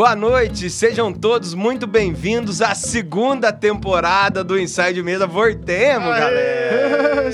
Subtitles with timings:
[0.00, 5.26] Boa noite, sejam todos muito bem-vindos à segunda temporada do Inside Mesa.
[5.26, 7.30] Voltemos, galera!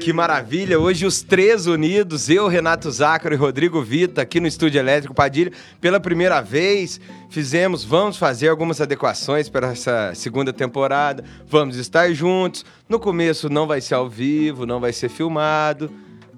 [0.00, 0.80] Que maravilha!
[0.80, 5.52] Hoje os três unidos, eu, Renato Zácaro e Rodrigo Vita, aqui no Estúdio Elétrico Padilha,
[5.80, 7.00] pela primeira vez.
[7.30, 11.22] Fizemos, vamos fazer algumas adequações para essa segunda temporada.
[11.46, 12.64] Vamos estar juntos.
[12.88, 15.88] No começo não vai ser ao vivo, não vai ser filmado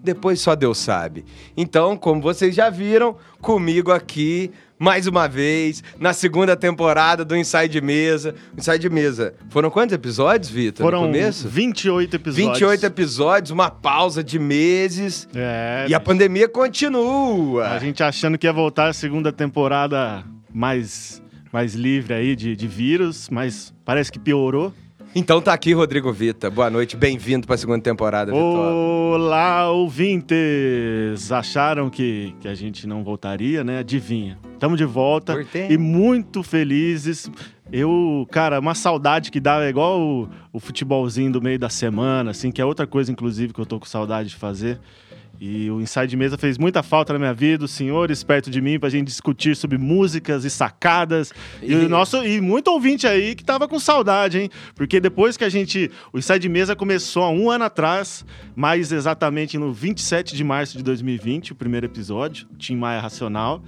[0.04, 1.24] depois só Deus sabe.
[1.56, 4.52] Então, como vocês já viram, comigo aqui,
[4.84, 8.34] mais uma vez, na segunda temporada do Inside Mesa.
[8.56, 10.84] Inside Mesa, foram quantos episódios, Vitor?
[10.84, 11.48] Foram no começo?
[11.48, 12.50] 28 episódios.
[12.50, 15.26] 28 episódios, uma pausa de meses.
[15.34, 15.86] É.
[15.88, 17.68] E a pandemia continua.
[17.68, 22.68] A gente achando que ia voltar a segunda temporada mais, mais livre aí de, de
[22.68, 24.70] vírus, mas parece que piorou.
[25.16, 26.50] Então tá aqui Rodrigo Vita.
[26.50, 28.74] Boa noite, bem-vindo para a segunda temporada, Vitória.
[28.74, 31.30] Olá, ouvintes!
[31.30, 33.78] Acharam que, que a gente não voltaria, né?
[33.78, 34.36] Adivinha.
[34.54, 35.36] Estamos de volta
[35.70, 37.30] e muito felizes.
[37.70, 42.32] Eu, cara, uma saudade que dá é igual o, o futebolzinho do meio da semana,
[42.32, 44.80] assim, que é outra coisa, inclusive, que eu tô com saudade de fazer.
[45.40, 48.78] E o Inside Mesa fez muita falta na minha vida, os senhores perto de mim,
[48.78, 51.32] pra gente discutir sobre músicas e sacadas.
[51.62, 54.50] E, e o nosso e muito ouvinte aí que tava com saudade, hein?
[54.74, 55.90] Porque depois que a gente.
[56.12, 58.24] O Inside Mesa começou há um ano atrás,
[58.54, 63.62] mais exatamente no 27 de março de 2020, o primeiro episódio, Tim Maia Racional.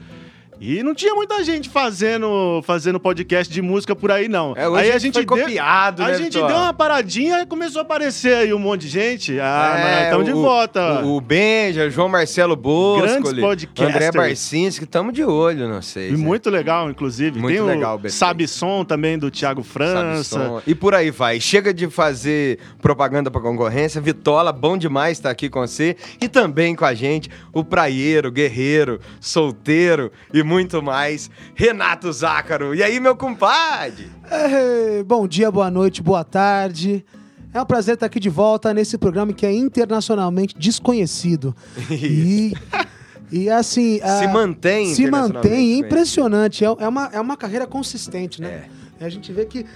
[0.60, 4.54] E não tinha muita gente fazendo, fazendo podcast de música por aí, não.
[4.56, 7.80] É, aí a gente foi deu, copiado, A né, gente deu uma paradinha e começou
[7.80, 9.38] a aparecer aí um monte de gente.
[9.38, 11.02] Ah, é, estamos de volta.
[11.02, 13.94] O, o Benja, João Marcelo Bosco, Grandes podcasters.
[13.94, 16.10] André Barcinski, estamos de olho, não sei.
[16.10, 17.38] E muito legal, inclusive.
[17.38, 20.62] Muito Tem legal, o Sabe Som também, do Thiago França.
[20.66, 21.38] E por aí vai.
[21.38, 24.00] Chega de fazer propaganda pra concorrência.
[24.00, 25.96] Vitola, bom demais estar aqui com você.
[26.20, 32.72] E também com a gente, o praieiro, guerreiro, solteiro e muito mais, Renato Zácaro.
[32.72, 34.08] E aí, meu compadre?
[34.30, 37.04] É, bom dia, boa noite, boa tarde.
[37.52, 41.54] É um prazer estar aqui de volta nesse programa que é internacionalmente desconhecido.
[41.90, 42.54] e,
[43.32, 43.98] e assim.
[44.20, 46.64] Se mantém, Se mantém, impressionante.
[46.64, 48.48] É, é, uma, é uma carreira consistente, né?
[48.48, 48.85] É.
[49.00, 49.66] A gente vê que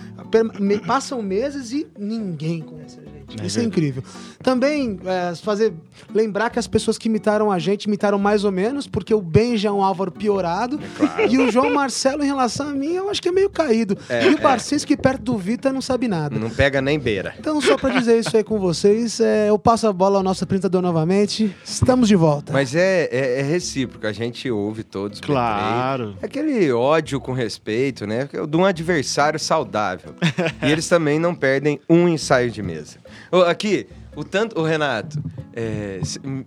[0.86, 3.42] passam meses e ninguém conhece a gente.
[3.42, 4.02] É Isso é incrível.
[4.42, 5.72] Também é, fazer
[6.12, 9.68] lembrar que as pessoas que imitaram a gente imitaram mais ou menos, porque o Benja
[9.68, 10.80] é um Álvaro piorado.
[10.82, 11.32] É claro.
[11.32, 13.96] E o João Marcelo, em relação a mim, eu acho que é meio caído.
[14.08, 16.38] É, e o Barcinski, que perto do Vita, não sabe nada.
[16.38, 17.34] Não pega nem beira.
[17.38, 20.42] Então, só para dizer isso aí com vocês, é, eu passo a bola ao nosso
[20.42, 21.54] apresentador novamente.
[21.62, 22.52] Estamos de volta.
[22.52, 25.20] Mas é, é, é recíproco, a gente ouve todos.
[25.20, 26.16] Claro.
[26.22, 28.28] É aquele ódio com respeito, né?
[28.48, 30.14] De um adversário saudável.
[30.62, 32.98] e eles também não perdem um ensaio de mesa.
[33.46, 35.22] Aqui, o tanto, o Renato,
[35.52, 36.00] é,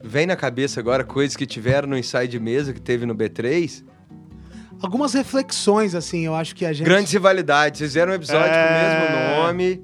[0.03, 3.84] vem na cabeça agora coisas que tiveram no ensaio de mesa que teve no B3?
[4.81, 6.85] Algumas reflexões, assim, eu acho que a gente.
[6.85, 7.79] Grandes rivalidades.
[7.79, 8.68] Fizeram um episódio é...
[8.68, 9.84] com o mesmo nome.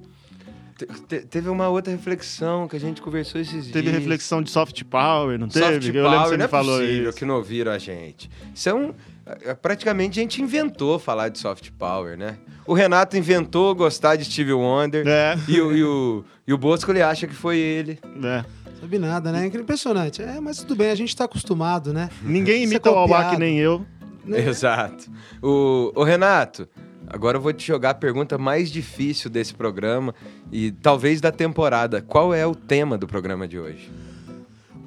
[1.08, 3.86] Te, teve uma outra reflexão que a gente conversou esses teve dias.
[3.86, 5.86] Teve reflexão de soft power, não soft teve?
[5.88, 7.18] Soft power, não é falou possível isso.
[7.18, 8.30] que não ouviram a gente.
[8.54, 8.94] Isso é um...
[9.44, 12.38] É, praticamente a gente inventou falar de soft power, né?
[12.66, 15.08] O Renato inventou gostar de Steve Wonder.
[15.08, 15.38] É.
[15.48, 18.00] E, o, e, o, e o Bosco ele acha que foi ele.
[18.24, 18.44] É.
[18.80, 19.46] Sabe nada, né?
[19.48, 20.22] Impressionante.
[20.22, 22.10] É, mas tudo bem, a gente tá acostumado, né?
[22.22, 23.86] Ninguém imita o Alba que nem eu.
[24.26, 24.48] Né?
[24.48, 25.10] Exato.
[25.42, 26.68] O, o Renato,
[27.08, 30.16] agora eu vou te jogar a pergunta mais difícil desse programa
[30.52, 32.02] e talvez da temporada.
[32.02, 33.92] Qual é o tema do programa de hoje?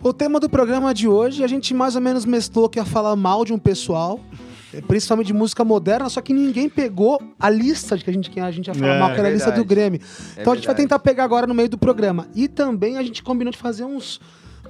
[0.05, 3.15] O tema do programa de hoje, a gente mais ou menos mesclou que ia falar
[3.15, 4.19] mal de um pessoal,
[4.75, 8.29] eh, principalmente de música moderna, só que ninguém pegou a lista de que a gente,
[8.29, 10.01] que a gente ia falar é, mal, que era a lista do Grêmio.
[10.37, 12.27] É então a gente vai tentar pegar agora no meio do programa.
[12.35, 14.21] E também a gente combinou de fazer uns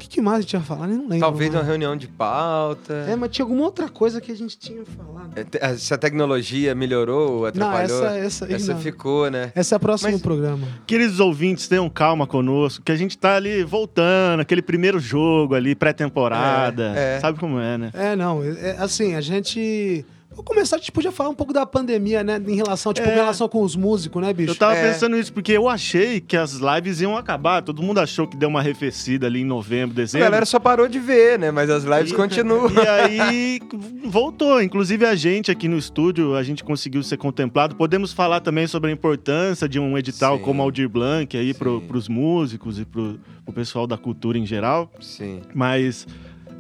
[0.03, 0.89] que, que mais a gente ia falar?
[0.89, 1.21] Eu não lembro.
[1.21, 2.93] Talvez uma reunião de pauta.
[3.09, 5.33] É, mas tinha alguma outra coisa que a gente tinha falado.
[5.37, 8.01] É, se a tecnologia melhorou ou atrapalhou.
[8.01, 8.81] Não, essa, essa, essa não.
[8.81, 9.53] ficou, né?
[9.55, 10.67] Esse é o próximo mas, programa.
[10.87, 15.75] Queridos ouvintes, tenham calma conosco, que a gente tá ali voltando, aquele primeiro jogo ali,
[15.75, 16.93] pré-temporada.
[16.97, 17.21] É, é.
[17.21, 17.91] Sabe como é, né?
[17.95, 18.43] É, não.
[18.43, 20.05] É, assim, a gente
[20.35, 22.41] Vou começar, a gente podia falar um pouco da pandemia, né?
[22.47, 23.13] Em relação, tipo, é.
[23.13, 24.53] em relação com os músicos, né, bicho?
[24.53, 24.91] Eu tava é.
[24.91, 27.63] pensando isso, porque eu achei que as lives iam acabar.
[27.63, 30.27] Todo mundo achou que deu uma arrefecida ali em novembro, dezembro.
[30.27, 31.51] A galera só parou de ver, né?
[31.51, 32.71] Mas as lives e, continuam.
[32.83, 33.61] E aí
[34.05, 34.63] voltou.
[34.63, 37.77] Inclusive a gente aqui no estúdio, a gente conseguiu ser contemplado.
[37.77, 40.45] Podemos falar também sobre a importância de um edital Sim.
[40.45, 44.91] como Aldir Blanc aí pro, pros músicos e pro, pro pessoal da cultura em geral.
[45.01, 45.43] Sim.
[45.55, 46.07] Mas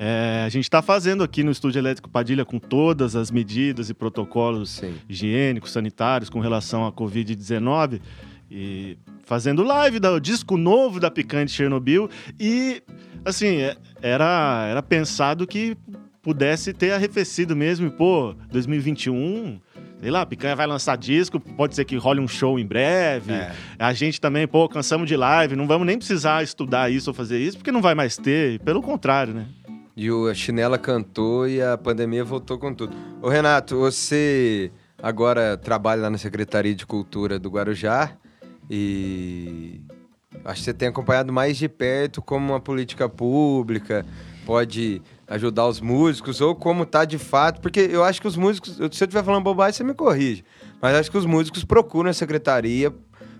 [0.04, 3.94] é, a gente está fazendo aqui no Estúdio Elétrico Padilha com todas as medidas e
[3.94, 4.94] protocolos Sim.
[5.08, 8.00] higiênicos, sanitários com relação à Covid-19
[8.50, 12.10] e fazendo live do disco novo da Picante Chernobyl
[12.40, 12.82] e
[13.24, 15.76] assim é, era era pensado que
[16.20, 17.86] pudesse ter arrefecido mesmo.
[17.86, 19.60] E, pô, 2021
[20.00, 23.32] sei lá, Picanha vai lançar disco, pode ser que role um show em breve.
[23.32, 23.52] É.
[23.78, 27.38] A gente também, pô, cansamos de live, não vamos nem precisar estudar isso ou fazer
[27.38, 28.58] isso, porque não vai mais ter.
[28.62, 29.46] Pelo contrário, né?
[29.96, 32.96] E o Chinela cantou e a pandemia voltou com tudo.
[33.20, 34.70] Ô Renato, você
[35.02, 38.16] agora trabalha lá na Secretaria de Cultura do Guarujá
[38.70, 39.80] e
[40.44, 44.06] acho que você tem acompanhado mais de perto como uma política pública
[44.44, 48.74] pode ajudar os músicos ou como tá de fato, porque eu acho que os músicos,
[48.76, 50.44] se eu estiver falando bobagem, você me corrige,
[50.80, 52.92] mas acho que os músicos procuram a secretaria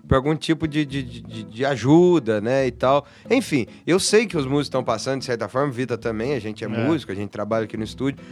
[0.06, 3.06] por algum tipo de, de, de, de, ajuda, né, e tal.
[3.31, 6.64] Enfim, eu sei que os músicos estão passando, de certa forma, Vita também, a gente
[6.64, 8.22] é, é, músico, a gente trabalha aqui no estúdio,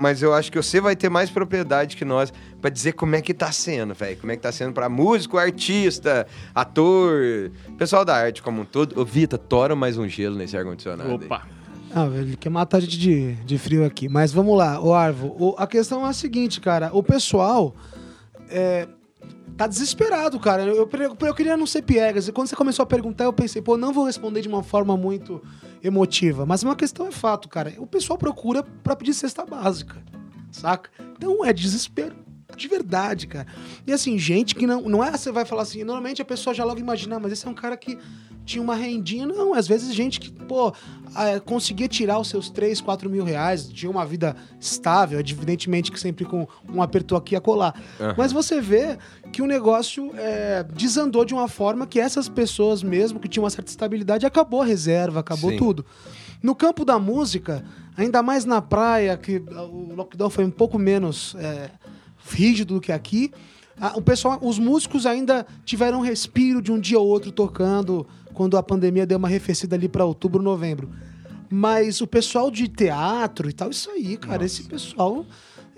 [0.00, 3.22] mas eu acho que você vai ter mais propriedade que nós para dizer como é
[3.22, 4.16] que tá sendo, velho.
[4.16, 9.00] Como é que tá sendo para músico, artista, ator, pessoal da arte como um todo.
[9.00, 11.14] Ô, Vita, tora mais um gelo nesse ar-condicionado.
[11.14, 11.42] Opa!
[11.44, 11.54] Aí.
[11.96, 14.08] Ah, ele quer matar a gente de, de frio aqui.
[14.08, 15.28] Mas vamos lá, o Arvo.
[15.38, 16.90] O, a questão é a seguinte, cara.
[16.92, 17.72] O pessoal
[18.50, 18.88] é,
[19.56, 20.64] tá desesperado, cara.
[20.64, 22.28] Eu, eu, eu, queria não ser piegas.
[22.28, 24.96] E quando você começou a perguntar, eu pensei, pô, não vou responder de uma forma
[24.96, 25.42] muito
[25.82, 26.44] emotiva.
[26.44, 27.72] Mas uma questão é fato, cara.
[27.78, 30.02] O pessoal procura para pedir cesta básica,
[30.50, 30.90] saca?
[31.16, 32.24] Então é desespero
[32.56, 33.46] de verdade, cara.
[33.86, 34.82] E assim, gente que não.
[34.82, 37.46] Não é você vai falar assim, normalmente a pessoa já logo imagina, ah, mas esse
[37.46, 37.98] é um cara que
[38.44, 39.26] tinha uma rendinha.
[39.26, 40.72] Não, às vezes gente que, pô,
[41.16, 45.98] é, conseguia tirar os seus 3, 4 mil reais, tinha uma vida estável, evidentemente que
[45.98, 47.74] sempre com um aperto aqui a colar.
[47.98, 48.14] Uhum.
[48.16, 48.98] Mas você vê
[49.32, 53.50] que o negócio é, desandou de uma forma que essas pessoas mesmo, que tinham uma
[53.50, 55.56] certa estabilidade, acabou a reserva, acabou Sim.
[55.56, 55.86] tudo.
[56.42, 57.64] No campo da música,
[57.96, 61.70] ainda mais na praia, que o lockdown foi um pouco menos é,
[62.30, 63.32] rígido do que aqui,
[63.96, 68.58] o pessoal, os músicos ainda tiveram um respiro de um dia ou outro tocando quando
[68.58, 70.90] a pandemia deu uma arrefecida ali para outubro, novembro.
[71.48, 74.46] Mas o pessoal de teatro e tal, isso aí, cara, Nossa.
[74.46, 75.24] esse pessoal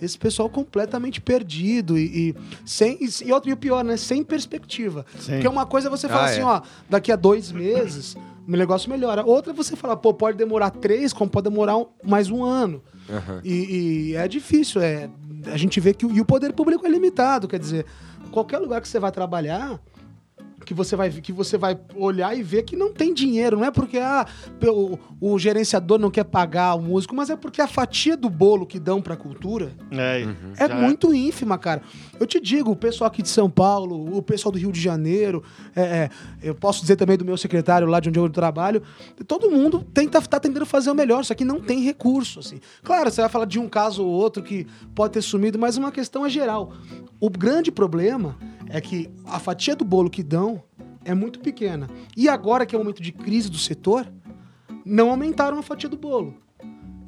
[0.01, 2.35] esse pessoal completamente perdido e, e
[2.67, 3.97] sem e, outro, e o pior, né?
[3.97, 5.07] Sem perspectiva.
[5.19, 5.33] Sim.
[5.33, 6.45] Porque uma coisa é você fala ah, assim, é.
[6.45, 8.15] ó, daqui a dois meses
[8.47, 9.25] o negócio melhora.
[9.25, 12.83] Outra é você fala, pô, pode demorar três, como pode demorar um, mais um ano.
[13.09, 13.41] Uhum.
[13.43, 15.11] E, e, é difícil, é.
[15.47, 17.87] A gente vê que o, e o poder público é limitado, quer dizer,
[18.31, 19.81] qualquer lugar que você vai trabalhar,
[20.67, 23.71] que você vai que você vai olhar e ver que não tem dinheiro, não é
[23.71, 24.27] porque ah,
[24.67, 28.67] o, o gerenciador não quer pagar o músico, mas é porque a fatia do bolo
[28.67, 30.53] que dão pra cultura é, uhum.
[30.59, 31.83] é muito ínfima, cara.
[32.19, 35.43] Eu te digo, o pessoal aqui de São Paulo, o pessoal do Rio de Janeiro,
[35.75, 36.11] é, é,
[36.43, 38.83] eu posso dizer também do meu secretário lá de onde eu trabalho,
[39.27, 42.59] todo mundo tenta, tá tentando fazer o melhor, só que não tem recurso, assim.
[42.83, 44.67] Claro, você vai falar de um caso ou outro que
[44.97, 46.73] pode ter sumido, mas uma questão é geral.
[47.21, 48.37] O grande problema
[48.69, 50.63] é que a fatia do bolo que dão
[51.05, 51.89] é muito pequena.
[52.17, 54.07] E agora que é o momento de crise do setor,
[54.85, 56.35] não aumentaram a fatia do bolo.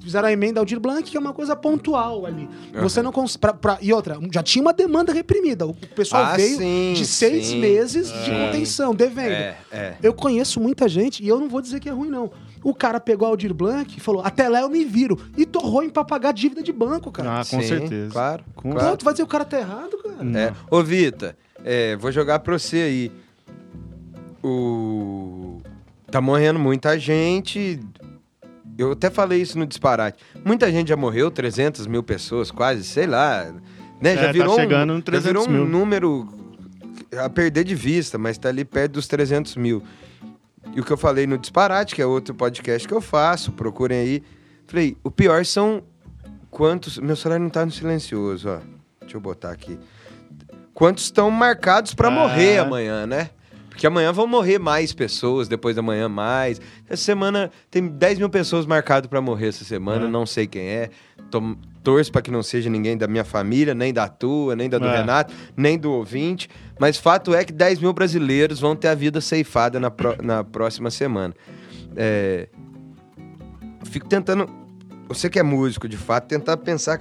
[0.00, 2.48] Fizeram a emenda Aldir Blanc, que é uma coisa pontual ali.
[2.72, 2.82] Uhum.
[2.82, 3.44] Você não consegue.
[3.82, 5.66] E outra, já tinha uma demanda reprimida.
[5.66, 7.60] O pessoal ah, veio sim, de seis sim.
[7.60, 9.32] meses de contenção, devendo.
[9.32, 9.96] É, é.
[10.02, 12.30] Eu conheço muita gente, e eu não vou dizer que é ruim, não.
[12.62, 15.18] O cara pegou a Aldir Blanc e falou: até lá eu me viro.
[15.36, 17.40] E torrou em pra pagar dívida de banco, cara.
[17.40, 18.12] Ah, com sim, certeza.
[18.12, 18.44] Claro.
[18.54, 18.72] Com...
[18.72, 18.96] Claro.
[18.96, 20.38] tu vai dizer que o cara tá errado, cara?
[20.38, 20.54] É.
[20.70, 21.36] Ô, Vita.
[21.64, 23.12] É, vou jogar pra você aí.
[24.42, 25.60] O...
[26.10, 27.80] Tá morrendo muita gente.
[28.78, 30.22] Eu até falei isso no disparate.
[30.44, 33.52] Muita gente já morreu, 300 mil pessoas, quase, sei lá.
[34.00, 34.14] Né?
[34.14, 35.66] Já é, virou, tá chegando um, já virou um mil.
[35.66, 36.28] número
[37.16, 39.82] a perder de vista, mas tá ali perto dos 300 mil.
[40.74, 43.98] E o que eu falei no Disparate, que é outro podcast que eu faço, procurem
[43.98, 44.22] aí.
[44.66, 45.82] Falei, o pior são
[46.50, 46.98] quantos.
[46.98, 48.60] Meu celular não tá no silencioso, ó.
[49.00, 49.78] Deixa eu botar aqui
[50.78, 52.10] quantos estão marcados para ah.
[52.12, 53.30] morrer amanhã, né?
[53.68, 56.60] Porque amanhã vão morrer mais pessoas, depois da manhã mais.
[56.88, 60.08] Essa semana tem 10 mil pessoas marcadas para morrer essa semana, é.
[60.08, 60.90] não sei quem é.
[61.32, 64.78] Tô, torço para que não seja ninguém da minha família, nem da tua, nem da
[64.78, 64.98] do é.
[64.98, 66.48] Renato, nem do ouvinte.
[66.78, 70.44] Mas fato é que 10 mil brasileiros vão ter a vida ceifada na, pro, na
[70.44, 71.34] próxima semana.
[71.96, 72.48] É,
[73.82, 74.48] fico tentando.
[75.08, 76.98] Você que é músico, de fato, tentar pensar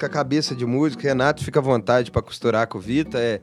[0.00, 3.18] com a cabeça de músico, Renato fica à vontade para costurar com o Vita.
[3.18, 3.40] É...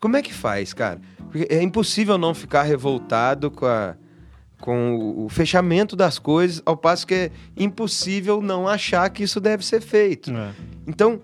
[0.00, 1.00] Como é que faz, cara?
[1.30, 3.94] Porque é impossível não ficar revoltado com, a,
[4.60, 9.64] com o, fechamento das coisas, ao passo que é impossível não achar que isso deve
[9.64, 10.30] ser feito.
[10.32, 10.52] É.
[10.86, 11.20] Então,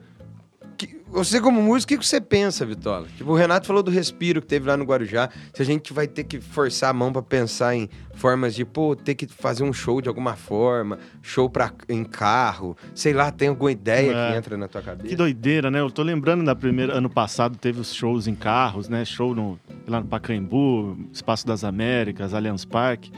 [1.14, 3.06] você, como músico, o que você pensa, Vitola?
[3.16, 5.30] Tipo, o Renato falou do respiro que teve lá no Guarujá.
[5.54, 8.96] Se a gente vai ter que forçar a mão para pensar em formas de, pô,
[8.96, 13.46] ter que fazer um show de alguma forma, show pra, em carro, sei lá, tem
[13.46, 14.32] alguma ideia é.
[14.32, 15.08] que entra na tua cabeça?
[15.08, 15.78] Que doideira, né?
[15.78, 16.94] Eu tô lembrando da primeira.
[16.94, 19.04] Ano passado teve os shows em carros, né?
[19.04, 19.56] Show no,
[19.86, 23.12] lá no Pacaembu, Espaço das Américas, Allianz Parque.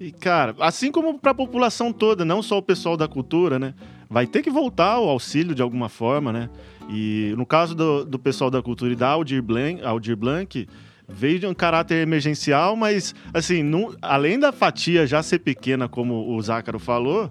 [0.00, 3.72] E, cara, assim como para a população toda, não só o pessoal da cultura, né?
[4.10, 6.50] vai ter que voltar o auxílio de alguma forma, né?
[6.88, 10.66] E no caso do, do pessoal da cultura e da Aldir Blanc, Aldir Blanc
[11.08, 13.62] veio de um caráter emergencial, mas, assim,
[14.00, 17.30] além da fatia já ser pequena, como o Zácaro falou,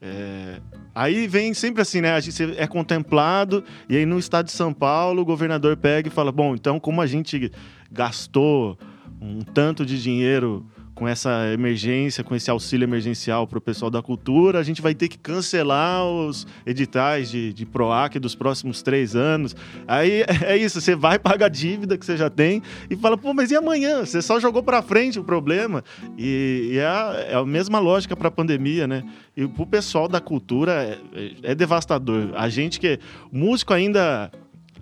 [0.00, 0.60] é,
[0.92, 2.12] aí vem sempre assim, né?
[2.12, 6.10] A gente é contemplado, e aí no estado de São Paulo, o governador pega e
[6.10, 7.52] fala: bom, então, como a gente
[7.90, 8.76] gastou
[9.20, 10.66] um tanto de dinheiro
[11.02, 14.94] com essa emergência, com esse auxílio emergencial para o pessoal da cultura, a gente vai
[14.94, 19.56] ter que cancelar os editais de, de PROAC dos próximos três anos.
[19.88, 23.34] Aí é isso, você vai pagar a dívida que você já tem e fala, pô,
[23.34, 24.06] mas e amanhã?
[24.06, 25.82] Você só jogou para frente o problema.
[26.16, 29.02] E, e é, a, é, a, mesma lógica para a pandemia, né?
[29.36, 32.30] E para o pessoal da cultura é, é, é devastador.
[32.36, 33.00] A gente que.
[33.32, 34.30] Músico ainda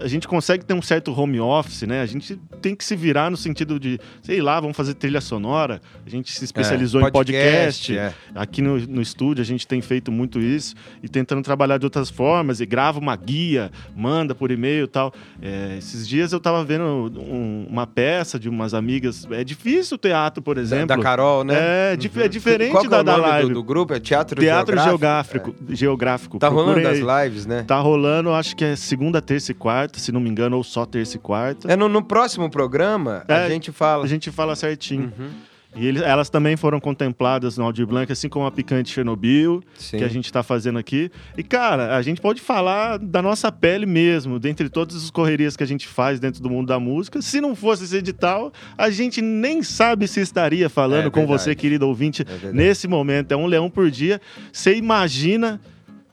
[0.00, 2.00] a gente consegue ter um certo home office, né?
[2.00, 5.80] A gente tem que se virar no sentido de, sei lá, vamos fazer trilha sonora.
[6.04, 7.96] A gente se especializou é, em podcast.
[7.96, 8.14] É.
[8.34, 12.08] Aqui no, no estúdio a gente tem feito muito isso e tentando trabalhar de outras
[12.08, 12.60] formas.
[12.60, 15.12] E grava uma guia, manda por e-mail e tal.
[15.40, 19.26] É, esses dias eu estava vendo um, uma peça de umas amigas.
[19.30, 20.86] É difícil o teatro, por exemplo.
[20.86, 21.54] Da, da Carol, né?
[21.54, 22.22] É, uhum.
[22.22, 23.48] é diferente Qual da, é o nome da live.
[23.48, 23.94] Do, do, grupo?
[23.94, 25.50] É Teatro, teatro Geográfico.
[25.50, 25.72] Geográfico.
[25.72, 25.76] É.
[25.76, 26.38] geográfico.
[26.38, 27.64] Tá rolando as lives, né?
[27.66, 30.64] Tá rolando, acho que é segunda, terça e quarta quarta, se não me engano, ou
[30.64, 31.70] só terça e quarta.
[31.70, 34.04] É no, no próximo programa é, a gente fala.
[34.04, 35.12] A gente fala certinho.
[35.18, 35.30] Uhum.
[35.76, 39.98] E eles, elas também foram contempladas no Audio Blanc, assim como a Picante Chernobyl, Sim.
[39.98, 41.12] que a gente está fazendo aqui.
[41.38, 45.62] E, cara, a gente pode falar da nossa pele mesmo, dentre todas as correrias que
[45.62, 47.22] a gente faz dentro do mundo da música.
[47.22, 51.54] Se não fosse esse edital, a gente nem sabe se estaria falando é com você,
[51.54, 53.30] querido ouvinte, é nesse momento.
[53.30, 54.20] É um leão por dia.
[54.52, 55.60] Você imagina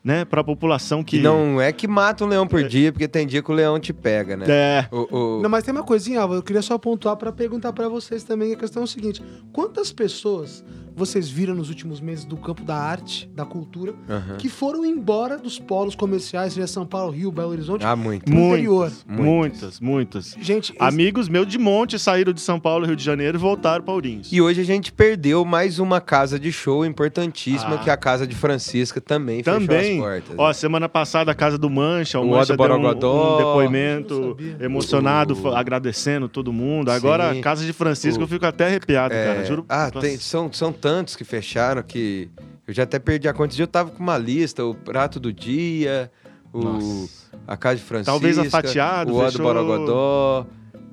[0.07, 1.19] né, para a população que...
[1.19, 2.63] Não é que mata um leão por é.
[2.63, 4.45] dia, porque tem dia que o leão te pega, né?
[4.47, 4.87] É.
[4.89, 5.41] O, o...
[5.41, 8.53] Não, mas tem uma coisinha, Alva, eu queria só pontuar para perguntar para vocês também.
[8.53, 9.21] A questão é o seguinte:
[9.51, 10.63] quantas pessoas
[10.97, 14.37] vocês viram nos últimos meses do campo da arte, da cultura, uhum.
[14.39, 18.27] que foram embora dos polos comerciais, seja São Paulo, Rio, Belo Horizonte, ah, muito.
[18.27, 18.91] interior?
[19.07, 20.35] Muitas, muitas.
[20.41, 21.31] Gente, amigos esse...
[21.31, 24.31] meus de monte saíram de São Paulo, Rio de Janeiro e voltaram para Ourinhos.
[24.31, 27.77] E hoje a gente perdeu mais uma casa de show importantíssima, ah.
[27.77, 29.67] que é a casa de Francisca também, também.
[29.67, 30.35] fechou as portas.
[30.35, 35.39] Ó, semana passada a casa do Mancha, o, o Mancha deu um, um depoimento emocionado,
[35.39, 35.55] o...
[35.55, 36.89] agradecendo todo mundo.
[36.89, 38.23] Agora a casa de Francisca o...
[38.23, 39.25] eu fico até arrepiado, é...
[39.25, 39.63] cara, juro.
[39.69, 42.29] Ah, tem, são, são tantos que fecharam que
[42.67, 43.50] eu já até perdi a conta.
[43.50, 46.12] Esse dia eu tava com uma lista, o prato do dia,
[46.53, 47.08] o
[47.48, 49.38] a casa de Francisca, talvez a fatiado, o fechou...
[49.38, 50.46] do Borogodó.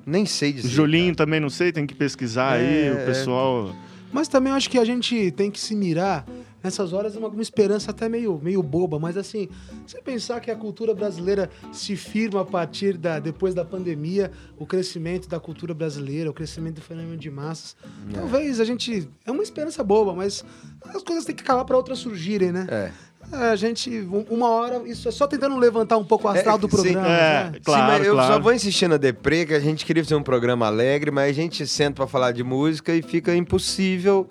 [0.05, 0.69] Nem sei dizer.
[0.69, 1.25] Julinho cara.
[1.25, 2.89] também não sei, tem que pesquisar é...
[2.89, 3.75] aí, o pessoal.
[4.11, 6.25] Mas também acho que a gente tem que se mirar
[6.65, 9.47] nessas horas é uma, uma esperança até meio, meio boba, mas assim,
[9.85, 14.65] você pensar que a cultura brasileira se firma a partir da depois da pandemia, o
[14.65, 17.75] crescimento da cultura brasileira, o crescimento do fenômeno de massas,
[18.09, 18.17] é.
[18.17, 20.43] talvez a gente é uma esperança boba, mas
[20.85, 22.65] as coisas têm que acabar para outras surgirem, né?
[22.67, 22.91] É.
[23.31, 23.91] é a gente,
[24.29, 27.05] uma hora, isso é só tentando levantar um pouco o astral é, do programa.
[27.05, 27.59] Sim, é, né?
[27.63, 28.33] claro, sim, mas eu claro.
[28.33, 31.33] só vou insistir na deprê, que a gente queria fazer um programa alegre, mas a
[31.33, 34.27] gente senta para falar de música e fica impossível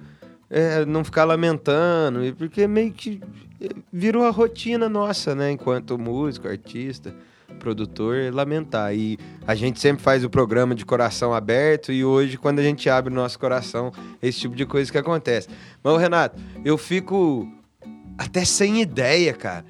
[0.55, 3.21] é, não ficar lamentando, porque meio que
[3.61, 5.51] é, virou a rotina nossa, né?
[5.51, 7.13] Enquanto músico, artista,
[7.59, 8.95] produtor, lamentar.
[8.95, 12.89] E a gente sempre faz o programa de coração aberto e hoje, quando a gente
[12.89, 13.91] abre o nosso coração,
[14.23, 15.49] esse tipo de coisa que acontece.
[15.83, 17.49] Mas, Renato, eu fico
[18.17, 19.65] até sem ideia, cara.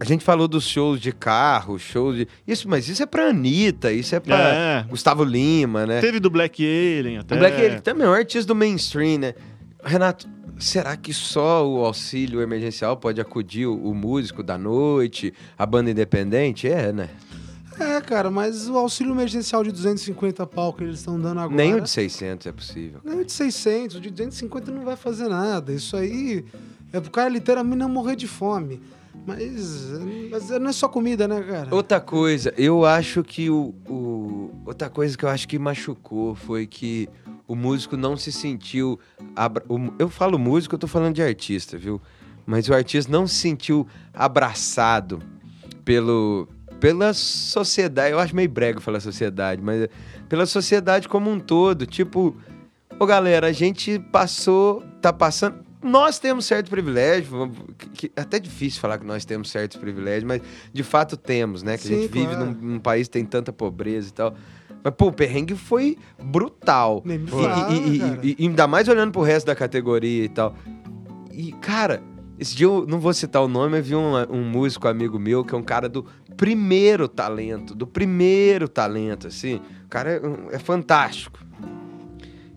[0.00, 2.28] A gente falou dos shows de carro, shows de.
[2.46, 4.86] Isso, mas isso é pra Anitta, isso é pra é.
[4.88, 6.00] Gustavo Lima, né?
[6.00, 7.34] Teve do Black Alien até.
[7.34, 9.34] O Black Alien também é um artista do mainstream, né?
[9.82, 10.28] Renato,
[10.58, 15.90] será que só o auxílio emergencial pode acudir o, o músico da noite, a banda
[15.90, 16.68] independente?
[16.68, 17.08] É, né?
[17.80, 21.56] É, cara, mas o auxílio emergencial de 250 pau que eles estão dando agora.
[21.56, 23.00] Nem o de 600 é possível.
[23.00, 23.14] Cara.
[23.14, 25.72] Nem o de 600, o de 250 não vai fazer nada.
[25.72, 26.44] Isso aí
[26.92, 28.80] é pro cara literalmente não morrer de fome.
[29.26, 29.90] Mas,
[30.30, 31.74] mas não é só comida, né, cara?
[31.74, 36.66] Outra coisa, eu acho que o, o, Outra coisa que eu acho que machucou foi
[36.66, 37.08] que
[37.46, 39.00] o músico não se sentiu.
[39.34, 39.64] Abra...
[39.98, 41.98] Eu falo músico, eu tô falando de artista, viu?
[42.44, 45.22] Mas o artista não se sentiu abraçado
[45.86, 46.46] pelo,
[46.78, 48.12] pela sociedade.
[48.12, 49.88] Eu acho meio brego falar sociedade, mas
[50.28, 51.86] pela sociedade como um todo.
[51.86, 52.36] Tipo,
[53.00, 58.38] ô galera, a gente passou, tá passando nós temos certo privilégio, que, que, é até
[58.38, 60.42] difícil falar que nós temos certos privilégios, mas
[60.72, 61.76] de fato temos, né?
[61.76, 62.28] Que Sim, a gente claro.
[62.28, 64.34] vive num, num, país que tem tanta pobreza e tal.
[64.82, 67.02] Mas, pô, o perrengue foi brutal.
[67.04, 70.28] Nem me fala, e, e, e, e, ainda mais olhando pro resto da categoria e
[70.28, 70.54] tal.
[71.32, 72.02] E, cara,
[72.38, 75.44] esse dia eu não vou citar o nome, eu vi um, um músico amigo meu
[75.44, 76.04] que é um cara do
[76.36, 79.60] primeiro talento, do primeiro talento, assim.
[79.84, 81.38] O cara é, é fantástico.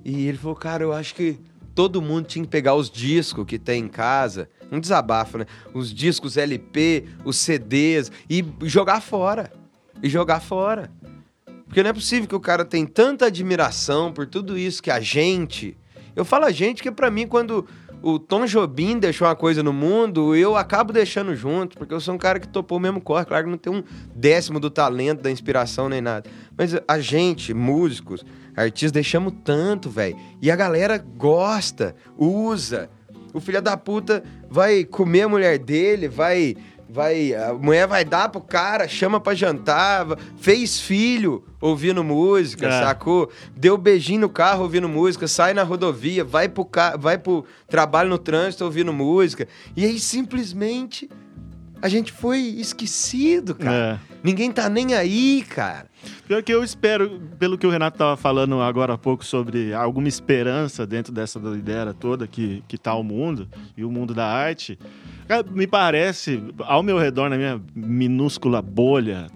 [0.04, 1.40] E ele falou, cara, eu acho que
[1.74, 5.46] todo mundo tinha que pegar os discos que tem em casa, um desabafo, né?
[5.74, 9.52] Os discos LP, os CDs e jogar fora.
[10.02, 10.92] E jogar fora.
[11.66, 15.00] Porque não é possível que o cara tenha tanta admiração por tudo isso que a
[15.00, 15.78] gente.
[16.16, 17.66] Eu falo a gente que para mim quando
[18.02, 22.16] o Tom Jobim deixou uma coisa no mundo, eu acabo deixando junto, porque eu sou
[22.16, 23.26] um cara que topou o mesmo corre.
[23.26, 23.84] Claro que não tem um
[24.16, 26.30] décimo do talento, da inspiração nem nada.
[26.58, 30.18] Mas a gente, músicos, artistas, deixamos tanto, velho.
[30.42, 32.90] E a galera gosta, usa.
[33.34, 36.56] O filho da puta vai comer a mulher dele, vai
[36.92, 40.06] vai, a mulher vai dar pro cara, chama pra jantar,
[40.38, 42.82] fez filho ouvindo música, é.
[42.82, 43.32] sacou?
[43.56, 46.98] Deu beijinho no carro ouvindo música, sai na rodovia, vai pro, ca...
[46.98, 49.48] vai pro trabalho no trânsito ouvindo música.
[49.76, 51.10] E aí simplesmente
[51.82, 54.00] a gente foi esquecido, cara.
[54.02, 54.18] É.
[54.24, 55.88] Ninguém tá nem aí, cara.
[56.28, 60.08] Pior que eu espero, pelo que o Renato tava falando agora há pouco sobre alguma
[60.08, 64.78] esperança dentro dessa ideia toda que, que tá o mundo e o mundo da arte.
[65.52, 69.28] Me parece, ao meu redor, na minha minúscula bolha,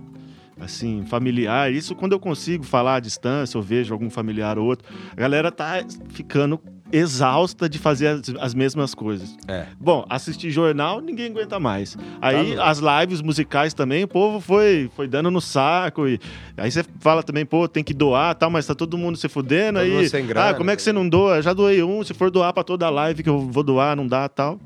[0.60, 4.88] assim, familiar, isso quando eu consigo falar à distância, ou vejo algum familiar ou outro,
[5.12, 6.60] a galera tá ficando
[6.92, 9.36] exausta de fazer as, as, mesmas coisas.
[9.48, 9.65] É.
[9.80, 11.98] Bom, assistir jornal, ninguém aguenta mais.
[12.22, 16.08] Aí tá as lives musicais também, o povo foi, foi dando no saco.
[16.08, 16.20] E
[16.58, 19.80] aí você fala também, pô, tem que doar tal, mas tá todo mundo se fudendo.
[19.80, 21.42] Todo aí, grana, ah, como é que você não doa?
[21.42, 24.08] Já doei um, se for doar para toda a live que eu vou doar, não
[24.08, 24.60] dá tal.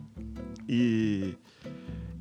[0.68, 1.36] E,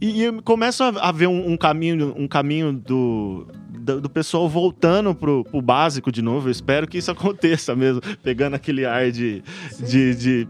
[0.00, 3.46] e, e começa a ver um, um, caminho, um caminho do,
[3.94, 6.48] do, do, pessoal voltando pro, pro básico de novo.
[6.48, 9.42] Eu espero que isso aconteça mesmo, pegando aquele ar de,
[9.80, 10.48] de, de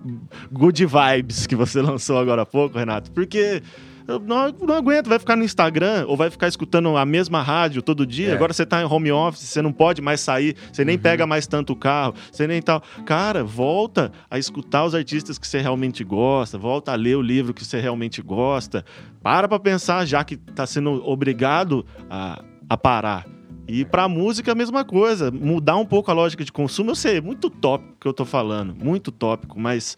[0.51, 3.11] good vibes que você lançou agora há pouco, Renato.
[3.13, 3.63] Porque
[4.09, 8.07] não, não aguento, vai ficar no Instagram ou vai ficar escutando a mesma rádio todo
[8.07, 8.31] dia.
[8.31, 8.33] É.
[8.33, 11.03] Agora você tá em home office, você não pode mais sair, você nem uhum.
[11.03, 12.83] pega mais tanto o carro, você nem tal.
[13.05, 17.53] Cara, volta a escutar os artistas que você realmente gosta, volta a ler o livro
[17.53, 18.83] que você realmente gosta.
[19.23, 23.27] Para pra pensar, já que tá sendo obrigado a, a parar.
[23.69, 26.91] E pra música a mesma coisa, mudar um pouco a lógica de consumo.
[26.91, 29.95] Eu sei, muito tópico que eu tô falando, muito tópico, mas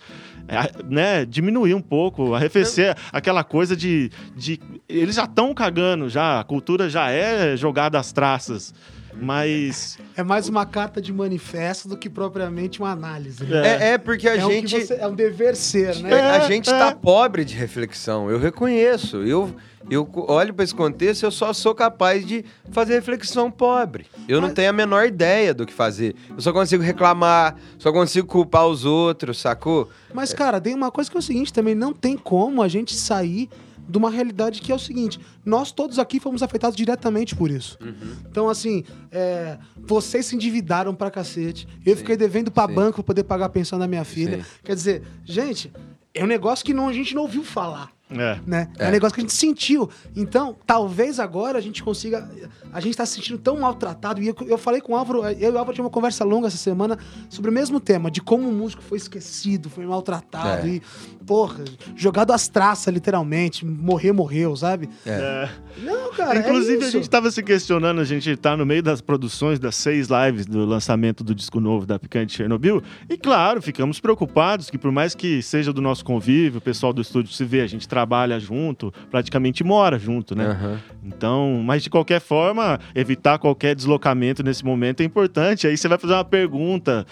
[0.49, 6.41] é, né, diminuir um pouco, arrefecer aquela coisa de, de eles já estão cagando já,
[6.41, 8.75] a cultura já é jogada às traças.
[9.15, 9.99] Mas.
[10.17, 13.45] É mais uma carta de manifesto do que propriamente uma análise.
[13.45, 13.67] Né?
[13.67, 14.77] É, é, porque a é gente.
[14.77, 16.13] Um você, é um dever ser, né?
[16.13, 16.95] É, a gente está é.
[16.95, 19.19] pobre de reflexão, eu reconheço.
[19.19, 19.55] Eu
[19.89, 24.07] eu olho para esse contexto, eu só sou capaz de fazer reflexão pobre.
[24.29, 26.15] Eu não tenho a menor ideia do que fazer.
[26.29, 29.89] Eu só consigo reclamar, só consigo culpar os outros, sacou?
[30.13, 32.95] Mas, cara, tem uma coisa que é o seguinte também: não tem como a gente
[32.95, 33.49] sair
[33.89, 37.79] de uma realidade que é o seguinte: nós todos aqui fomos afetados diretamente por isso.
[37.81, 38.17] Uhum.
[38.31, 41.67] Então, assim, é, vocês se endividaram pra cacete.
[41.85, 42.01] Eu Sim.
[42.01, 42.75] fiquei devendo pra Sim.
[42.75, 44.43] banco pra poder pagar a pensão da minha filha.
[44.43, 44.51] Sim.
[44.63, 45.73] Quer dizer, gente,
[46.15, 47.91] é um negócio que não, a gente não ouviu falar.
[48.11, 48.39] É.
[48.47, 48.69] Né?
[48.79, 48.87] É.
[48.87, 49.89] é um negócio que a gente sentiu.
[50.17, 52.29] Então, talvez agora a gente consiga.
[52.73, 54.23] A gente está se sentindo tão maltratado.
[54.23, 56.49] E eu, eu falei com o Álvaro, eu e o Álvaro tinha uma conversa longa
[56.49, 60.67] essa semana sobre o mesmo tema, de como o músico foi esquecido, foi maltratado.
[60.67, 60.71] É.
[60.71, 60.83] E,
[61.27, 61.65] porra,
[61.97, 63.65] jogado às traças, literalmente.
[63.65, 64.89] Morreu, morreu, sabe?
[65.07, 65.49] É.
[65.79, 66.39] Não, cara.
[66.39, 69.77] É Inclusive, a gente estava se questionando, a gente está no meio das produções das
[69.77, 72.83] seis lives do lançamento do disco novo da Picante Chernobyl.
[73.09, 77.01] E claro, ficamos preocupados que, por mais que seja do nosso convívio, o pessoal do
[77.01, 78.00] estúdio se vê, a gente trabalha
[78.39, 80.49] junto, praticamente mora junto, né?
[80.49, 80.79] Uhum.
[81.05, 85.67] Então, mas de qualquer forma, evitar qualquer deslocamento nesse momento é importante.
[85.67, 87.07] Aí você vai fazer uma pergunta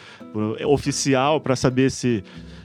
[0.64, 2.22] oficial para saber se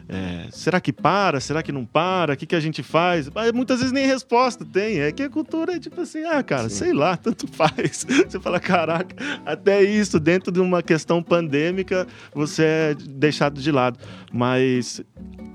[0.07, 1.39] é, será que para?
[1.39, 2.33] Será que não para?
[2.33, 3.29] O que, que a gente faz?
[3.29, 4.99] Mas muitas vezes nem resposta tem.
[4.99, 6.75] É que a cultura é tipo assim, ah, cara, Sim.
[6.75, 8.05] sei lá, tanto faz.
[8.27, 13.97] Você fala, caraca, até isso, dentro de uma questão pandêmica, você é deixado de lado.
[14.31, 15.01] Mas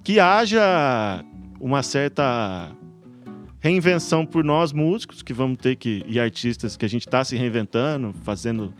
[0.02, 1.24] que haja
[1.60, 2.70] uma certa
[3.60, 7.36] reinvenção por nós músicos, que vamos ter que, e artistas, que a gente está se
[7.36, 8.72] reinventando, fazendo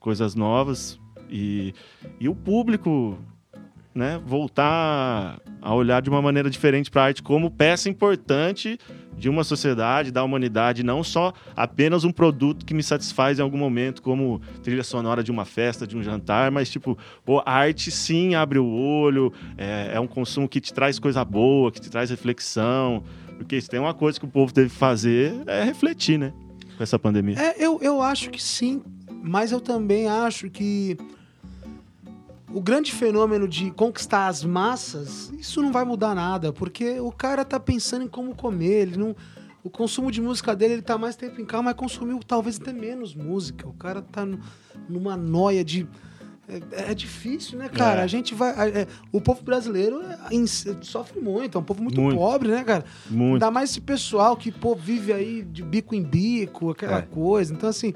[0.00, 0.98] coisas novas,
[1.30, 1.74] e,
[2.20, 3.18] e o público
[3.96, 8.78] né, voltar a olhar de uma maneira diferente para a arte como peça importante
[9.16, 13.56] de uma sociedade, da humanidade, não só apenas um produto que me satisfaz em algum
[13.56, 17.90] momento, como trilha sonora de uma festa, de um jantar, mas tipo, pô, a arte
[17.90, 21.88] sim abre o olho, é, é um consumo que te traz coisa boa, que te
[21.88, 23.02] traz reflexão,
[23.38, 26.34] porque se tem uma coisa que o povo teve que fazer é refletir, né,
[26.76, 27.38] com essa pandemia.
[27.38, 28.82] É, eu, eu acho que sim,
[29.22, 30.98] mas eu também acho que
[32.56, 37.44] o grande fenômeno de conquistar as massas, isso não vai mudar nada, porque o cara
[37.44, 39.14] tá pensando em como comer, ele não
[39.62, 42.72] o consumo de música dele, ele tá mais tempo em casa, mas consumiu talvez até
[42.72, 43.68] menos música.
[43.68, 44.26] O cara tá
[44.88, 45.86] numa noia de
[46.48, 48.00] é, é, difícil, né, cara?
[48.00, 48.04] É.
[48.04, 48.70] A gente vai.
[48.70, 52.86] É, o povo brasileiro é, sofre muito, é um povo muito, muito, pobre, né, cara?
[53.10, 53.34] Muito.
[53.34, 57.02] Ainda mais esse pessoal que, pô, vive aí de bico em bico, aquela é.
[57.02, 57.52] coisa.
[57.52, 57.92] Então, assim,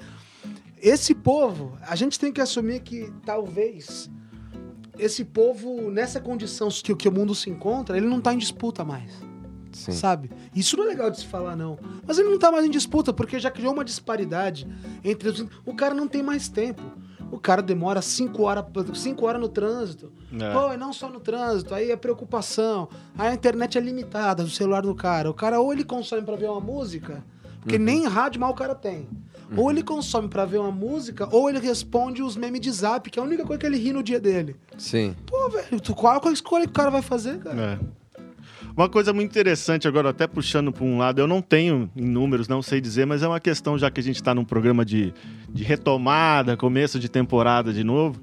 [0.83, 4.11] esse povo, a gente tem que assumir que talvez
[5.01, 8.85] esse povo, nessa condição que, que o mundo se encontra, ele não tá em disputa
[8.85, 9.13] mais.
[9.73, 9.93] Sim.
[9.93, 10.31] Sabe?
[10.55, 11.79] Isso não é legal de se falar, não.
[12.07, 14.67] Mas ele não tá mais em disputa, porque já criou uma disparidade
[15.05, 15.47] entre os.
[15.65, 16.83] O cara não tem mais tempo.
[17.31, 20.13] O cara demora cinco horas, cinco horas no trânsito.
[20.33, 20.53] É.
[20.53, 22.89] Pô, e não só no trânsito, aí é preocupação.
[23.17, 25.31] Aí a internet é limitada do celular do cara.
[25.31, 27.25] O cara ou ele consome para ver uma música,
[27.61, 27.85] porque uhum.
[27.85, 29.09] nem rádio mal o cara tem.
[29.51, 29.59] Uhum.
[29.59, 33.19] Ou ele consome para ver uma música, ou ele responde os memes de zap, que
[33.19, 34.57] é a única coisa que ele ri no dia dele.
[34.79, 35.15] Sim.
[35.27, 37.61] Pô, velho, qual, qual a escolha que o cara vai fazer, cara?
[37.61, 38.01] É.
[38.77, 42.47] Uma coisa muito interessante, agora até puxando para um lado, eu não tenho em números,
[42.47, 45.13] não sei dizer, mas é uma questão, já que a gente está num programa de,
[45.49, 48.21] de retomada, começo de temporada de novo.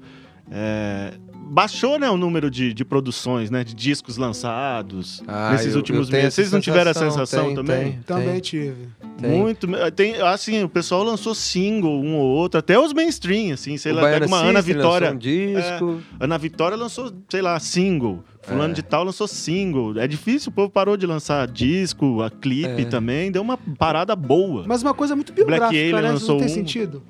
[0.50, 1.12] É,
[1.48, 6.08] baixou né, o número de, de produções, né, de discos lançados ah, nesses eu, últimos
[6.08, 6.34] eu meses.
[6.34, 7.92] Vocês não tiveram a sensação tem, também?
[7.92, 8.88] Tem, também tive.
[9.20, 9.30] Tem.
[9.30, 9.66] Muito.
[9.94, 13.96] Tem, assim, o pessoal lançou single, um ou outro, até os mainstream, assim, sei o
[13.96, 15.10] lá, pega uma Ana Vitória.
[15.12, 16.02] Um disco.
[16.20, 18.22] É, Ana Vitória lançou, sei lá, single.
[18.42, 18.74] Fulano é.
[18.74, 19.98] de tal lançou single.
[19.98, 22.84] É difícil, o povo parou de lançar disco, a clipe é.
[22.84, 24.64] também, deu uma parada boa.
[24.66, 26.12] Mas uma coisa muito biográfica, Black Alien né?
[26.12, 26.54] lançou não tem um...
[26.54, 27.02] sentido.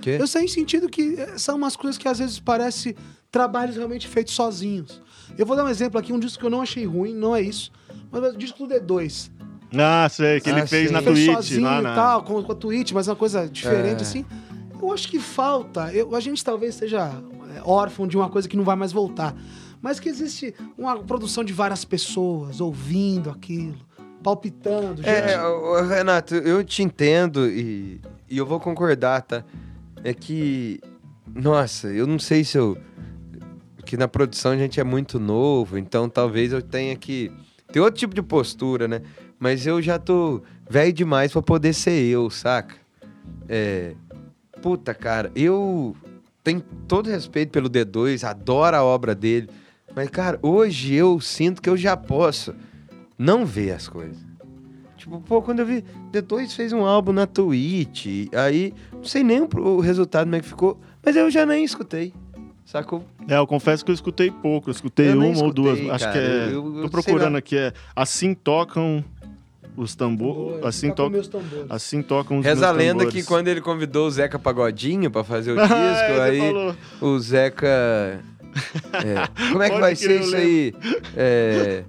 [0.00, 0.10] Que?
[0.10, 2.94] Eu sei em sentido que são umas coisas que às vezes parecem
[3.30, 5.00] trabalhos realmente feitos sozinhos.
[5.38, 7.40] Eu vou dar um exemplo aqui, um disco que eu não achei ruim, não é
[7.40, 7.70] isso.
[8.10, 9.30] Mas o disco do D2.
[9.78, 10.92] Ah, sei, que ele ah, fez sei.
[10.92, 11.24] na Twitch.
[11.24, 11.92] Fez sozinho lá na...
[11.92, 14.02] e tal, com, com a Twitch, mas é uma coisa diferente, é.
[14.02, 14.26] assim.
[14.80, 15.92] Eu acho que falta.
[15.92, 17.12] Eu, a gente talvez seja
[17.54, 19.34] é, órfão de uma coisa que não vai mais voltar.
[19.80, 23.78] Mas que existe uma produção de várias pessoas ouvindo aquilo,
[24.22, 25.02] palpitando.
[25.06, 25.36] É,
[25.88, 29.44] Renato, eu te entendo e, e eu vou concordar, tá?
[30.02, 30.80] É que,
[31.34, 32.76] nossa, eu não sei se eu
[33.84, 37.32] que na produção a gente é muito novo, então talvez eu tenha que
[37.72, 39.02] ter outro tipo de postura, né?
[39.38, 42.76] Mas eu já tô velho demais para poder ser eu, saca?
[43.48, 43.94] É.
[44.62, 45.96] Puta, cara, eu
[46.44, 49.48] tenho todo respeito pelo D2, adoro a obra dele.
[49.94, 52.54] Mas, cara, hoje eu sinto que eu já posso
[53.18, 54.29] não ver as coisas.
[55.00, 55.82] Tipo, pô, quando eu vi.
[56.12, 60.46] D2 fez um álbum na Twitch, aí não sei nem o resultado como é que
[60.46, 62.12] ficou, mas eu já nem escutei.
[62.66, 63.02] Sacou?
[63.26, 64.68] É, eu confesso que eu escutei pouco.
[64.68, 65.80] Eu escutei eu uma escutei, ou duas.
[65.80, 65.94] Cara.
[65.94, 66.48] Acho que é.
[66.52, 67.56] Eu, eu, tô procurando aqui.
[67.56, 69.02] É Assim tocam
[69.74, 70.64] os tambores.
[70.64, 71.10] Assim, to...
[71.70, 75.52] assim tocam os Reza a lenda que quando ele convidou o Zeca Pagodinho pra fazer
[75.52, 76.76] o disco, é, aí falou.
[77.00, 77.66] o Zeca.
[77.66, 78.20] É,
[79.50, 80.74] como é que vai ser isso aí?
[81.16, 81.84] É.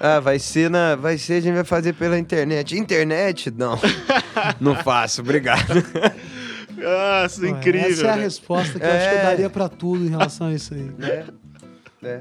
[0.00, 0.94] Ah, vai ser na.
[0.94, 2.76] Vai ser, a gente vai fazer pela internet.
[2.76, 3.50] Internet?
[3.50, 3.78] Não.
[4.60, 5.74] não faço, obrigado.
[6.76, 7.90] Nossa, Ué, incrível.
[7.90, 8.22] Essa é a né?
[8.22, 8.88] resposta que é.
[8.88, 9.22] eu acho que eu é.
[9.22, 10.90] daria pra tudo em relação a isso aí.
[11.02, 11.24] É.
[12.00, 12.20] É.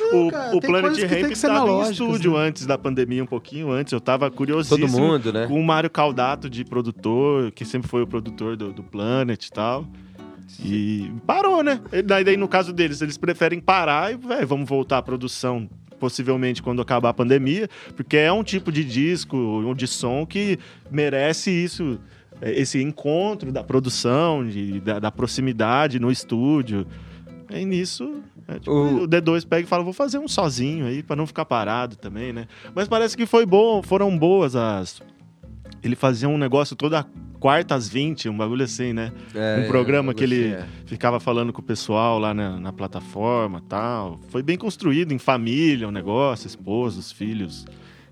[0.00, 2.38] Não, o, cara, o Planet Ramp estava em estúdio né?
[2.38, 3.92] antes da pandemia, um pouquinho antes.
[3.92, 5.46] Eu estava curiosíssimo Todo mundo, né?
[5.46, 9.50] com o Mário Caldato de produtor, que sempre foi o produtor do, do Planet e
[9.50, 9.86] tal.
[10.60, 11.80] E parou, né?
[12.04, 15.68] Daí, daí, no caso deles, eles preferem parar e véio, vamos voltar à produção
[16.04, 20.58] possivelmente quando acabar a pandemia, porque é um tipo de disco, um de som que
[20.90, 21.98] merece isso
[22.42, 26.86] é, esse encontro da produção, de, da, da proximidade no estúdio.
[27.48, 29.04] E nisso, é, tipo, o...
[29.04, 29.08] o...
[29.08, 32.46] D2 pega e fala, vou fazer um sozinho aí, para não ficar parado também, né?
[32.74, 35.00] Mas parece que foi bom, foram boas as...
[35.82, 37.06] Ele fazia um negócio toda
[37.40, 39.12] quarta às 20, um bagulho assim, né?
[39.34, 40.64] É, um programa que ele é.
[40.86, 44.18] ficava falando com o pessoal lá na, na plataforma tal.
[44.30, 47.66] Foi bem construído, em família, o um negócio, esposos, filhos.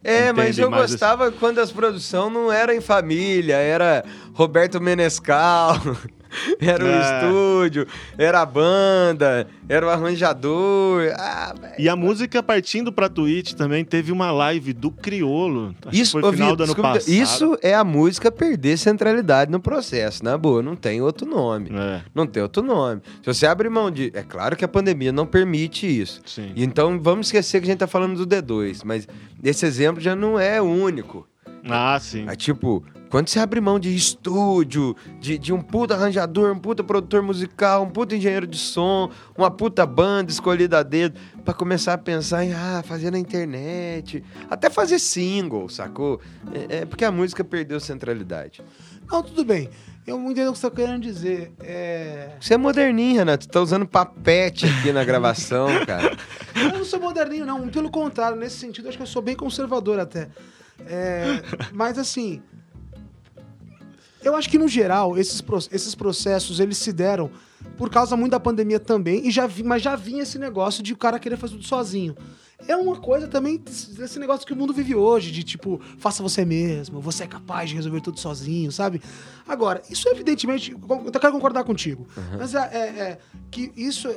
[0.05, 1.39] É, mas eu gostava esse...
[1.39, 5.81] quando as produções não eram em família, era Roberto Menescal.
[6.61, 7.01] era o é.
[7.01, 11.13] estúdio, era a banda, era o arranjador.
[11.17, 15.75] Ah, e a música partindo pra Twitch também teve uma live do Criolo.
[15.93, 17.09] isso foi final do ano passado.
[17.09, 20.63] Isso é a música perder centralidade no processo, na boa.
[20.63, 21.71] Não tem outro nome.
[21.73, 22.03] É.
[22.15, 23.03] Não tem outro nome.
[23.23, 24.11] Se você abre mão de.
[24.15, 26.21] É claro que a pandemia não permite isso.
[26.27, 26.53] Sim.
[26.57, 29.07] Então vamos esquecer que a gente tá falando do D2, mas
[29.43, 31.27] esse exemplo já não é único.
[31.69, 32.27] Ah, sim.
[32.29, 36.83] É tipo, quando você abre mão de estúdio, de, de um puta arranjador, um puta
[36.83, 41.93] produtor musical, um puta engenheiro de som, uma puta banda escolhida a dedo, pra começar
[41.93, 46.23] a pensar em ah, fazer na internet, até fazer single, sacou?
[46.55, 48.63] É, é porque a música perdeu centralidade.
[49.07, 49.69] Não, tudo bem.
[50.07, 51.53] Eu entendo o que você tá querendo dizer.
[51.61, 52.31] É...
[52.41, 53.45] Você é moderninho, Renato.
[53.45, 56.17] Você tá usando papete aqui na gravação, cara.
[56.57, 57.69] Eu não sou moderninho, não.
[57.69, 60.31] Pelo contrário, nesse sentido, acho que eu sou bem conservador até.
[60.87, 61.43] É...
[61.73, 62.43] Mas assim,
[64.23, 67.31] eu acho que, no geral, esses, esses processos eles se deram
[67.77, 70.93] por causa muito da pandemia também, e já vi, mas já vinha esse negócio de
[70.93, 72.17] o cara querer fazer tudo sozinho.
[72.67, 76.45] É uma coisa também, esse negócio que o mundo vive hoje, de tipo, faça você
[76.45, 79.03] mesmo, você é capaz de resolver tudo sozinho, sabe?
[79.47, 82.39] Agora, isso evidentemente, eu quero concordar contigo, uhum.
[82.39, 83.19] mas é, é, é,
[83.51, 84.09] que isso,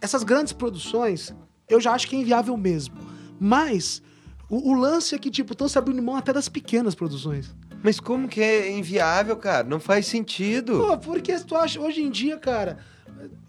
[0.00, 1.34] essas grandes produções,
[1.68, 2.94] eu já acho que é inviável mesmo.
[3.38, 4.02] Mas
[4.48, 7.54] o, o lance é que, tipo, estão se abrindo mão até das pequenas produções.
[7.82, 9.66] Mas como que é inviável, cara?
[9.66, 10.78] Não faz sentido.
[10.78, 12.78] Pô, porque tu acha, hoje em dia, cara,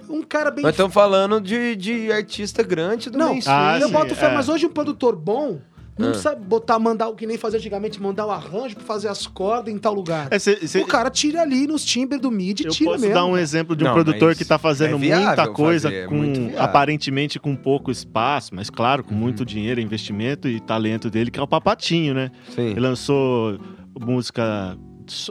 [0.10, 0.64] um cara bem.
[0.64, 3.38] Nós estamos falando de, de artista grande do Não.
[3.46, 4.34] Ah, eu boto fé, é.
[4.34, 5.60] mas hoje um produtor bom.
[5.98, 6.12] Não ah.
[6.12, 9.74] precisa botar, mandar o que nem fazia antigamente, mandar o arranjo pra fazer as cordas
[9.74, 10.30] em tal lugar.
[10.32, 10.80] É, cê, cê...
[10.80, 13.06] O cara tira ali nos timbres do MIDI e tira mesmo.
[13.06, 15.90] Eu posso dar um exemplo de um não, produtor que tá fazendo é muita coisa,
[15.90, 19.46] fazer, com, é aparentemente com pouco espaço, mas claro, com muito uhum.
[19.46, 22.32] dinheiro, investimento e talento dele, que é o Papatinho, né?
[22.56, 22.70] Sim.
[22.70, 23.60] Ele lançou
[24.00, 24.78] música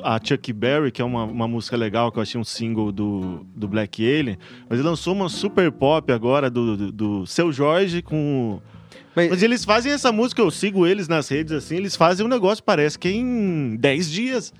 [0.03, 3.47] a Chuck Berry, que é uma, uma música legal, que eu achei um single do,
[3.55, 8.03] do Black Alien, mas ele lançou uma super pop agora do, do, do Seu Jorge
[8.03, 8.61] com.
[9.15, 9.31] Mas...
[9.31, 9.43] mas...
[9.43, 12.99] eles fazem essa música, eu sigo eles nas redes assim, eles fazem um negócio, parece
[12.99, 14.53] que é em 10 dias.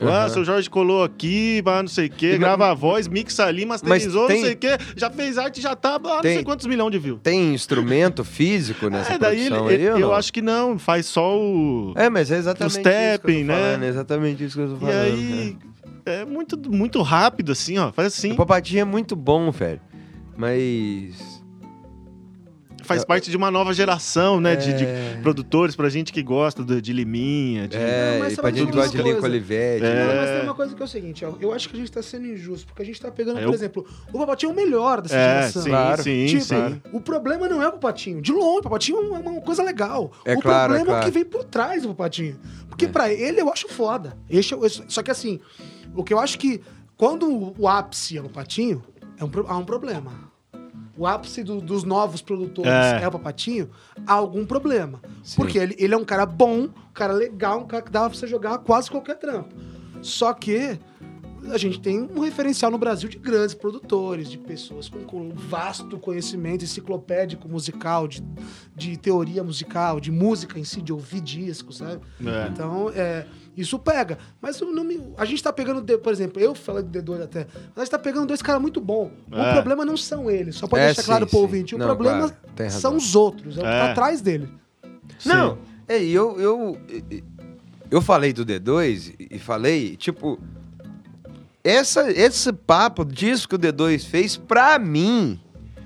[0.00, 0.08] Uhum.
[0.08, 4.26] Ah, seu Jorge colou aqui, não sei o quê, grava a voz, mixa ali, masterizou,
[4.26, 4.36] tem...
[4.36, 6.98] não sei o quê, já fez arte, já tá, ah, não sei quantos milhões de
[6.98, 7.20] views.
[7.22, 11.92] Tem instrumento físico nessa é, daí ele, aí, Eu acho que não, faz só o...
[11.96, 13.54] É, mas é exatamente o stepping, né?
[13.54, 14.94] Falando, é exatamente isso que eu tô falando.
[14.94, 15.58] E aí,
[16.06, 18.32] é, é muito, muito rápido, assim, ó, faz assim.
[18.32, 19.80] O Papatinho é muito bom, velho,
[20.36, 21.39] mas
[22.94, 24.54] faz parte de uma nova geração, né?
[24.54, 24.56] É...
[24.56, 25.18] De, de, é.
[25.22, 27.68] produtores, pra gente que gosta de, de Liminha.
[27.68, 27.76] De...
[27.76, 29.84] É, não, mas pra gente que gosta de Lincoln Olivetti.
[29.84, 30.06] É...
[30.06, 31.92] Não, mas tem uma coisa que é o seguinte, ó, eu acho que a gente
[31.92, 34.56] tá sendo injusto, porque a gente tá pegando, é, por exemplo, o Papatinho é o
[34.56, 35.62] melhor dessa é, geração.
[35.62, 36.02] Sim, claro.
[36.02, 36.82] sim, tipo, sim.
[36.92, 38.20] O problema não é o Papatinho.
[38.20, 40.10] De longe, o Papatinho é uma coisa legal.
[40.24, 41.02] É o claro, problema é, claro.
[41.02, 42.38] o que vem por trás do Papatinho.
[42.68, 42.88] Porque é.
[42.88, 44.16] pra ele eu acho foda.
[44.28, 44.54] Esse,
[44.88, 45.40] só que assim,
[45.94, 46.60] o que eu acho que
[46.96, 48.82] quando o ápice é o Papatinho,
[49.18, 50.30] é um, há um problema
[51.00, 53.02] o ápice do, dos novos produtores é.
[53.02, 53.08] é.
[53.08, 53.70] o Papatinho,
[54.06, 55.00] há algum problema.
[55.24, 55.36] Sim.
[55.36, 58.10] Porque ele, ele é um cara bom, um cara legal, um cara que dá pra
[58.10, 59.54] você jogar quase qualquer trampo.
[60.02, 60.78] Só que
[61.50, 65.98] a gente tem um referencial no Brasil de grandes produtores, de pessoas com, com vasto
[65.98, 68.22] conhecimento enciclopédico musical, de,
[68.76, 72.02] de teoria musical, de música em si, de ouvir discos, sabe?
[72.22, 72.48] É.
[72.48, 73.26] Então, é,
[73.60, 74.18] isso pega.
[74.40, 77.80] Mas me, a gente tá pegando, por exemplo, eu falei de D2 até, mas a
[77.80, 79.10] gente tá pegando dois caras muito bons.
[79.30, 79.50] É.
[79.50, 81.42] O problema não são eles, só pode é, deixar sim, claro pro sim.
[81.42, 81.74] ouvinte.
[81.74, 83.90] O não, problema claro, são os outros, é o que tá é.
[83.90, 84.48] atrás dele.
[85.24, 86.78] Não, é, eu, eu,
[87.90, 90.38] eu falei do D2 e falei, tipo,
[91.62, 95.38] essa, esse papo disso que o D2 fez, pra mim,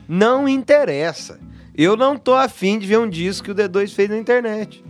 [0.08, 1.40] não interessa.
[1.76, 4.84] Eu não tô afim de ver um disco que o D2 fez na internet.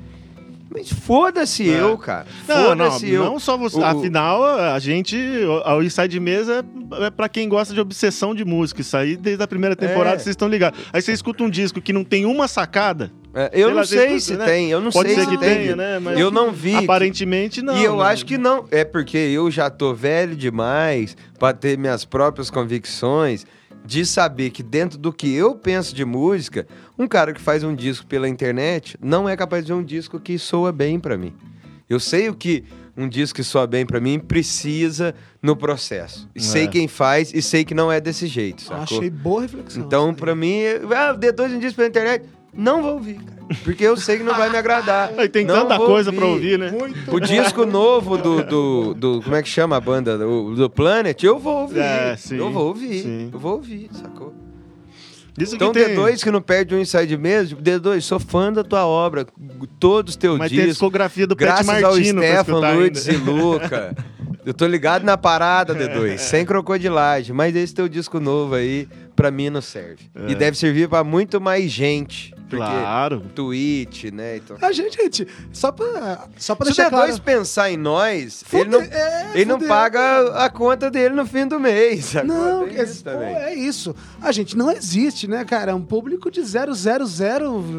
[0.74, 1.80] Mas foda-se é.
[1.80, 2.26] eu, cara.
[2.44, 3.24] Foda-se eu.
[3.24, 3.78] Não só você.
[3.78, 5.16] O, Afinal, a gente.
[5.16, 6.64] O Inside Mesa
[7.00, 8.80] é pra quem gosta de obsessão de música.
[8.80, 10.18] Isso aí, desde a primeira temporada, é.
[10.18, 10.80] vocês estão ligados.
[10.92, 13.12] Aí você escuta um disco que não tem uma sacada.
[13.32, 14.44] É, eu não lá, sei se né?
[14.44, 15.98] tem, eu não Pode sei ser que tenha, né?
[16.00, 16.74] Mas eu não vi.
[16.74, 17.78] Aparentemente não.
[17.78, 18.04] E eu né?
[18.06, 18.66] acho que não.
[18.72, 23.46] É porque eu já tô velho demais para ter minhas próprias convicções
[23.84, 26.66] de saber que dentro do que eu penso de música,
[26.98, 30.18] um cara que faz um disco pela internet não é capaz de fazer um disco
[30.18, 31.34] que soa bem para mim.
[31.88, 32.64] Eu sei o que
[32.96, 36.28] um disco que soa bem para mim precisa no processo.
[36.34, 36.42] E é.
[36.42, 38.62] sei quem faz e sei que não é desse jeito.
[38.62, 38.98] Sacou?
[38.98, 39.82] Achei boa reflexão.
[39.82, 40.60] Então, para mim,
[40.94, 42.24] ah, D2 um disco pela internet,
[42.56, 43.34] não vou ouvir, cara.
[43.62, 45.10] Porque eu sei que não vai me agradar.
[45.30, 46.18] tem não tanta coisa ouvir.
[46.18, 46.70] pra ouvir, né?
[46.70, 50.16] Muito o disco novo do, do, do, Como é que chama a banda?
[50.16, 51.80] Do, do Planet, eu vou ouvir.
[51.80, 53.02] É, sim, eu vou ouvir.
[53.02, 53.30] Sim.
[53.32, 54.32] Eu vou ouvir, sacou?
[55.38, 55.96] Isso então, que tem...
[55.96, 59.26] D2 que não perde um inside mesmo, D2, sou fã da tua obra,
[59.80, 60.58] todos os teus Mas discos.
[60.58, 63.96] Mas tem a discografia do Graças Pet Martino ao Stefan, Luiz e Luca.
[64.44, 67.34] Eu tô ligado na parada, D2, sem crocodilagem.
[67.34, 68.86] Mas esse teu disco novo aí,
[69.16, 70.04] pra mim não serve.
[70.14, 70.32] É.
[70.32, 72.33] E deve servir pra muito mais gente.
[72.56, 73.20] Claro.
[73.34, 74.36] Twitch, né?
[74.36, 74.56] Então...
[74.60, 77.12] A gente, gente, só pra, só pra Se deixar claro...
[77.12, 78.62] Se o D2 pensar em nós, Fude...
[78.62, 82.14] ele, não, é, ele não paga a conta dele no fim do mês.
[82.24, 83.96] Não, é isso, pô, é isso.
[84.20, 85.72] A gente não existe, né, cara?
[85.72, 86.66] É um público de 000,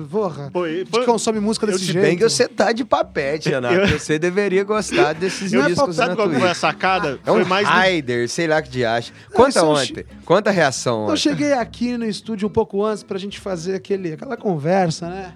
[0.09, 0.99] porra, foi, foi...
[0.99, 2.05] que consome música desse eu jeito.
[2.05, 3.75] Bem que você tá de papete, Renato.
[3.75, 3.99] eu...
[3.99, 6.29] Você deveria gostar desses eu discos é na Twitch.
[6.29, 7.19] Qual foi a sacada?
[7.25, 9.11] É um foi mais Rider, sei lá que de acha.
[9.33, 10.05] Conta ontem.
[10.23, 11.11] Conta a reação ontem.
[11.11, 14.64] Eu cheguei aqui no estúdio um pouco antes pra gente fazer aquele, aquela conversa,
[15.09, 15.33] né?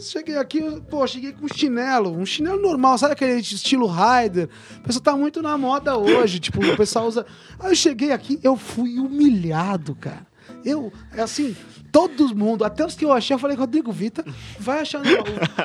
[0.00, 4.48] Cheguei aqui, pô, cheguei com um chinelo, um chinelo normal, sabe aquele estilo rider?
[4.78, 7.24] O pessoal tá muito na moda hoje, tipo, o pessoal usa.
[7.58, 10.26] Aí eu cheguei aqui, eu fui humilhado, cara.
[10.64, 11.56] Eu, é assim,
[11.90, 14.24] todo mundo, até os que eu achei, eu falei, Rodrigo Vita,
[14.58, 15.02] vai achar.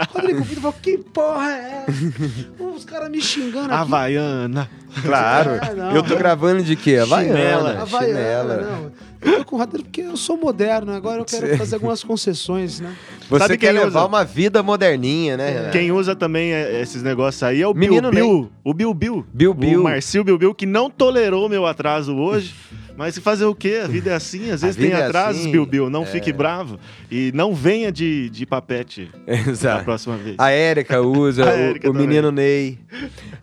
[0.09, 2.63] Rodrigo Vita falou, que porra é essa?
[2.63, 3.73] Os caras me xingando aqui.
[3.73, 4.69] Havaiana.
[5.01, 5.51] Claro.
[5.51, 6.97] É, não, eu tô gravando de quê?
[6.97, 7.81] Havaiana.
[7.81, 8.07] Havaiana.
[8.07, 8.57] Chinela.
[8.61, 8.91] Não.
[9.23, 12.79] Eu tô com o Rodrigo porque eu sou moderno, agora eu quero fazer algumas concessões,
[12.79, 12.95] né?
[13.29, 14.07] Você Sabe quer levar usa?
[14.07, 15.69] uma vida moderninha, né?
[15.71, 18.51] Quem usa também é, esses negócios aí é o Menino Bill Bill.
[18.63, 19.25] O Bill Bill.
[19.33, 19.81] Bill Bill.
[19.81, 22.53] O Marcio Bill Bill, que não tolerou meu atraso hoje.
[22.95, 23.81] Mas fazer o quê?
[23.83, 25.89] A vida é assim, às vezes tem é atrasos, assim, Bill Bill.
[25.89, 26.05] Não é...
[26.05, 26.79] fique bravo.
[27.09, 29.77] E não venha de, de papete Exato.
[29.79, 30.35] na próxima vez.
[30.37, 32.77] A Érica usa, a Érica o, o menino Ney.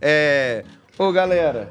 [0.00, 0.64] É...
[0.96, 1.70] Ô, galera,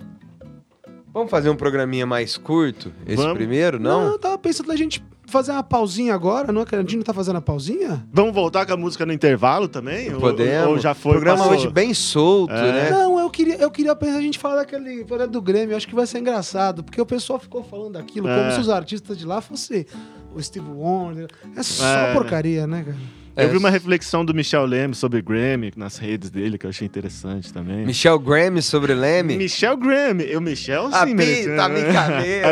[1.14, 2.92] vamos fazer um programinha mais curto?
[3.06, 3.34] Esse vamos.
[3.34, 4.06] primeiro, não?
[4.06, 6.62] Não, eu tava pensando na gente fazer uma pausinha agora, não?
[6.62, 8.06] É que a gente não tá fazendo a pausinha?
[8.12, 10.12] Vamos voltar com a música no intervalo também?
[10.12, 10.68] Podemos.
[10.68, 11.12] Ou, ou já foi?
[11.12, 11.54] O programa passou?
[11.54, 12.72] hoje bem solto, é.
[12.72, 12.90] né?
[12.90, 15.74] Não, eu queria, eu queria a gente falar daquele do Grêmio.
[15.74, 18.36] Eu acho que vai ser engraçado, porque o pessoal ficou falando daquilo é.
[18.36, 19.86] como se os artistas de lá fossem
[20.34, 21.28] o Steve Wonder.
[21.56, 22.14] É só é.
[22.14, 23.19] porcaria, né, cara?
[23.44, 26.86] Eu vi uma reflexão do Michel Leme sobre Grammy nas redes dele, que eu achei
[26.86, 27.86] interessante também.
[27.86, 29.38] Michel Grammy sobre Leme?
[29.38, 30.36] Michel Grammy.
[30.36, 31.56] O Michel, sim, merece.
[31.56, 31.66] Tá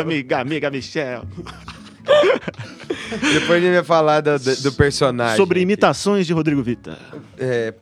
[0.00, 1.24] amiga, amiga Michel.
[3.32, 5.36] Depois a gente vai falar do, do personagem.
[5.36, 6.98] Sobre imitações de Rodrigo Vita.
[7.38, 7.74] É,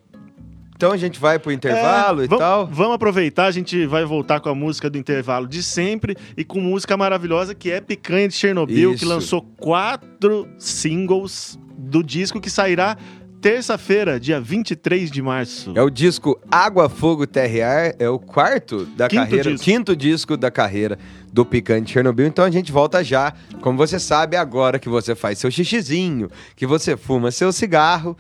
[0.77, 2.67] então a gente vai pro intervalo é, e tal?
[2.67, 6.61] Vamos aproveitar, a gente vai voltar com a música do intervalo de sempre e com
[6.61, 8.99] música maravilhosa que é Picanha de Chernobyl, Isso.
[8.99, 12.97] que lançou quatro singles do disco que sairá
[13.41, 15.73] terça-feira, dia 23 de março.
[15.77, 19.65] É o disco Água, Fogo, Terra e Ar, é o quarto da quinto carreira, disco.
[19.65, 20.99] quinto disco da carreira
[21.33, 22.27] do Picante Chernobyl.
[22.27, 23.33] Então a gente volta já.
[23.61, 28.17] Como você sabe, agora que você faz seu xixizinho, que você fuma seu cigarro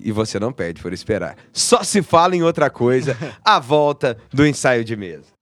[0.00, 1.36] e você não perde por esperar.
[1.52, 5.33] Só se fala em outra coisa, a volta do ensaio de mesa.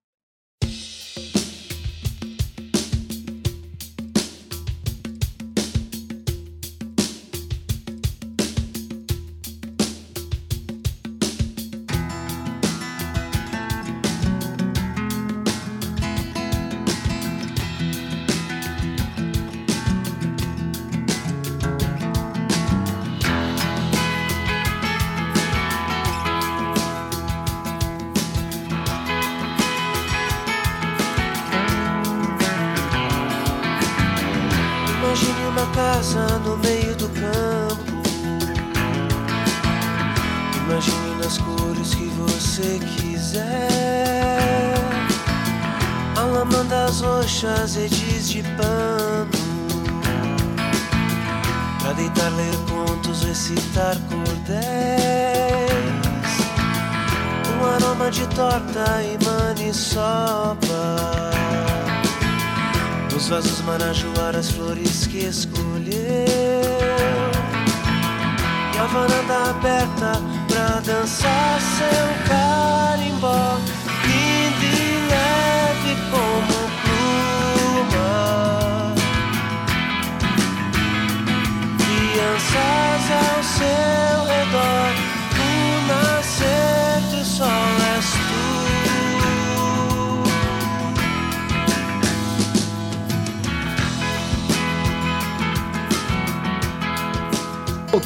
[71.82, 72.11] myself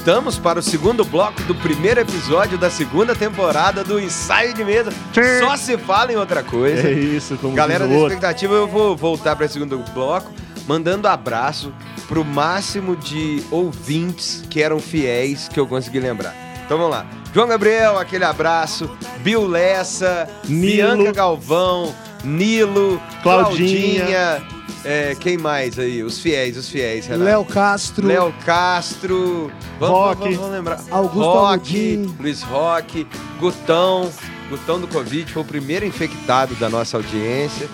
[0.07, 4.93] voltamos para o segundo bloco do primeiro episódio da segunda temporada do Ensaio de Mesa.
[5.41, 6.87] Só se fala em outra coisa.
[6.87, 10.31] É isso, como Galera da expectativa, eu vou voltar para o segundo bloco
[10.69, 11.73] mandando abraço
[12.07, 16.37] pro máximo de ouvintes que eram fiéis que eu consegui lembrar.
[16.65, 17.05] Então vamos lá.
[17.35, 18.89] João Gabriel, aquele abraço.
[19.25, 20.99] Bill Lessa, Nilo.
[20.99, 21.93] Bianca Galvão,
[22.23, 24.56] Nilo, Claudinha, Claudinha
[24.87, 26.03] é, quem mais aí?
[26.03, 27.25] Os fiéis, os fiéis, Renato.
[27.25, 28.07] Léo Castro.
[28.07, 29.53] Léo Castro.
[29.81, 30.21] Vamos, Rock.
[30.21, 30.85] Vamos, vamos lembrar.
[30.91, 33.07] Augusto Rock, Luiz Rock,
[33.41, 34.11] Gutão.
[34.49, 37.69] Gutão do Covid foi o primeiro infectado da nossa audiência.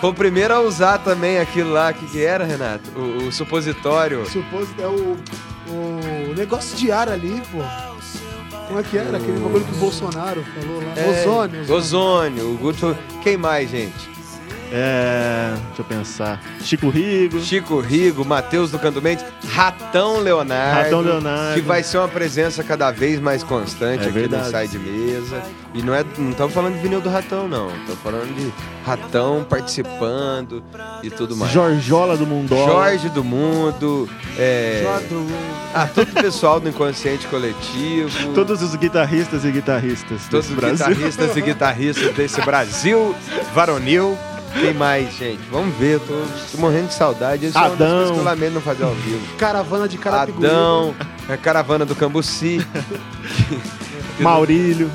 [0.00, 1.90] Foi o primeiro a usar também aquilo lá.
[1.90, 2.90] O que, que era, Renato?
[2.94, 4.26] O, o supositório.
[4.26, 4.84] Supositório.
[4.84, 7.62] É o, o negócio de ar ali, pô.
[8.66, 9.16] Como é que era?
[9.16, 10.92] Aquele bagulho que o Bolsonaro falou lá.
[10.96, 11.60] É, ozônio.
[11.62, 11.74] Ozônio.
[11.74, 12.54] ozônio.
[12.54, 12.96] O Guto.
[13.22, 14.13] Quem mais, gente?
[14.76, 16.42] É, deixa eu pensar.
[16.60, 17.40] Chico Rigo.
[17.40, 20.82] Chico Rigo, Matheus do Canto Mendes, Ratão Leonardo.
[20.82, 21.54] Ratão Leonardo.
[21.54, 24.46] Que vai ser uma presença cada vez mais constante é aqui verdade.
[24.46, 25.40] no Sai de Mesa.
[25.72, 27.68] E não é, não estamos falando de vinil do Ratão, não.
[27.68, 28.52] Estamos falando de
[28.84, 30.64] Ratão participando
[31.04, 31.52] e tudo mais.
[31.52, 32.48] Jorjola do Mundo.
[32.56, 34.08] Jorge do Mundo.
[34.36, 34.80] É...
[34.82, 35.54] Jorge do Mundo.
[35.72, 38.10] Ah, todo o pessoal do Inconsciente Coletivo.
[38.34, 43.14] Todos os guitarristas e guitarristas Todos os guitarristas e guitarristas desse Brasil
[43.54, 44.18] varonil.
[44.60, 45.42] Quem mais, gente?
[45.50, 47.46] Vamos ver, eu tô, tô morrendo de saudade.
[47.46, 48.02] Esse Adão.
[48.02, 49.36] é que eu lamento não fazer ao vivo.
[49.36, 50.46] Caravana de Carapicuíba.
[50.46, 50.94] Adão,
[51.28, 52.64] a caravana do Cambuci.
[54.20, 54.90] Maurílio.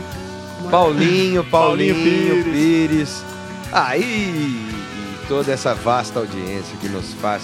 [0.69, 2.43] Paulinho, Paulinho, Paulinho Pires.
[2.45, 3.23] Pires.
[3.71, 7.43] Aí, ah, toda essa vasta audiência que nos faz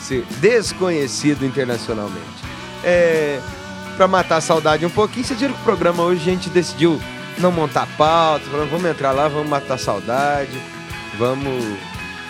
[0.00, 2.44] ser desconhecido internacionalmente.
[2.84, 3.40] É,
[3.96, 7.00] para matar a saudade um pouquinho, você viram que o programa hoje a gente decidiu
[7.38, 10.58] não montar pauta, falando, vamos entrar lá, vamos matar a saudade,
[11.18, 11.78] vamos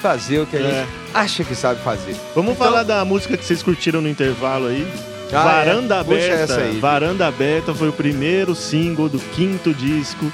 [0.00, 0.62] fazer o que a é.
[0.62, 2.16] gente acha que sabe fazer.
[2.34, 4.86] Vamos então, falar da música que vocês curtiram no intervalo aí.
[5.32, 5.98] Ah, Varanda é.
[6.00, 6.60] Aberta.
[6.80, 10.30] Varanda Aberta foi o primeiro single do quinto disco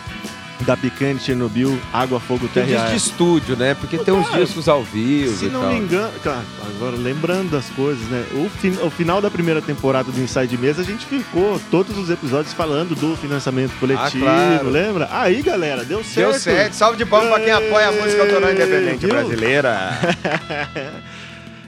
[0.62, 3.74] da Picanha de Chernobyl, Água, Fogo, Terra Tem de estúdio, né?
[3.74, 5.72] Porque tem uns discos ao vivo Se não tal.
[5.72, 6.42] me engano, cara,
[6.74, 8.24] agora lembrando das coisas, né?
[8.32, 12.10] O, fin o final da primeira temporada do Inside Mesa, a gente ficou todos os
[12.10, 14.70] episódios falando do financiamento coletivo, ah, claro.
[14.70, 15.08] lembra?
[15.10, 16.30] Aí, galera, deu certo.
[16.30, 16.72] Deu certo.
[16.74, 19.10] Salve de palmas pra quem apoia a música autoral independente viu?
[19.10, 19.98] brasileira.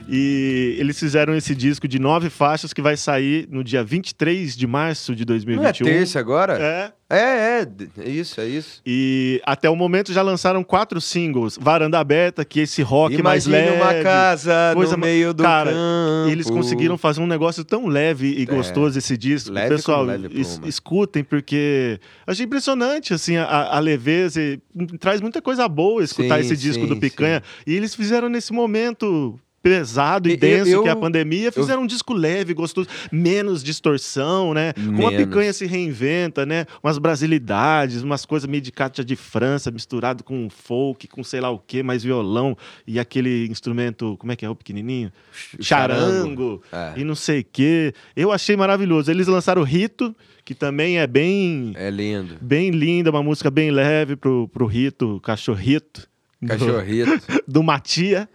[0.07, 4.67] E eles fizeram esse disco de nove faixas que vai sair no dia 23 de
[4.67, 5.85] março de 2021.
[5.85, 6.57] Não é terça agora?
[6.59, 6.91] É.
[7.07, 7.67] É, é,
[7.99, 8.81] é isso, é isso.
[8.83, 11.55] E até o momento já lançaram quatro singles.
[11.61, 13.75] Varanda Aberta, que esse rock Imagine mais leve.
[13.77, 16.31] uma casa coisa no meio do Cara, campo.
[16.31, 18.45] eles conseguiram fazer um negócio tão leve e é.
[18.45, 19.51] gostoso esse disco.
[19.51, 24.41] Leve Pessoal, leve es escutem, porque achei impressionante, assim, a, a leveza.
[24.41, 24.59] E,
[24.99, 27.43] traz muita coisa boa escutar sim, esse disco sim, do Picanha.
[27.45, 27.63] Sim.
[27.71, 31.85] E eles fizeram nesse momento pesado e denso eu, que é a pandemia, fizeram eu,
[31.85, 34.73] um disco leve, gostoso, menos distorção, né?
[34.77, 34.95] Menos.
[34.95, 36.67] Como a picanha se reinventa, né?
[36.83, 41.49] Umas brasilidades, umas coisas meio de cátia de França, misturado com folk, com sei lá
[41.49, 42.55] o que, mais violão
[42.85, 45.11] e aquele instrumento, como é que é o pequenininho?
[45.59, 46.93] Charango, é.
[46.97, 47.91] e não sei o que.
[48.15, 49.09] Eu achei maravilhoso.
[49.09, 51.73] Eles lançaram o Rito, que também é bem...
[51.75, 52.35] É lindo.
[52.39, 56.07] Bem linda, uma música bem leve pro, pro Rito, Cachorrito.
[56.45, 57.17] Cachorrito.
[57.27, 58.29] Do, do Matia.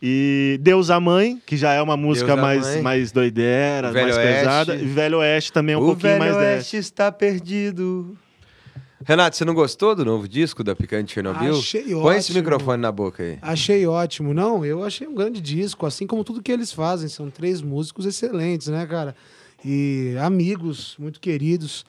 [0.00, 4.38] E Deus a Mãe, que já é uma música mais, mais doideira, mais Oeste.
[4.38, 4.76] pesada.
[4.76, 8.16] E Velho Oeste também é um o pouquinho mais O Velho Oeste está perdido.
[9.04, 11.56] Renato, você não gostou do novo disco da Picante Chernobyl?
[11.56, 12.02] Achei Põe ótimo.
[12.02, 13.38] Põe esse microfone na boca aí.
[13.40, 14.34] Achei ótimo.
[14.34, 17.08] Não, eu achei um grande disco, assim como tudo que eles fazem.
[17.08, 19.16] São três músicos excelentes, né, cara?
[19.64, 21.86] E amigos muito queridos.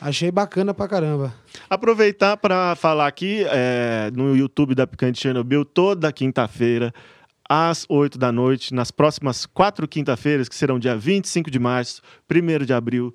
[0.00, 1.32] Achei bacana pra caramba.
[1.70, 6.92] Aproveitar para falar aqui é, no YouTube da Picante Chernobyl, toda quinta-feira
[7.48, 12.64] às 8 da noite, nas próximas quatro quinta-feiras, que serão dia 25 de março, 1
[12.64, 13.14] de abril,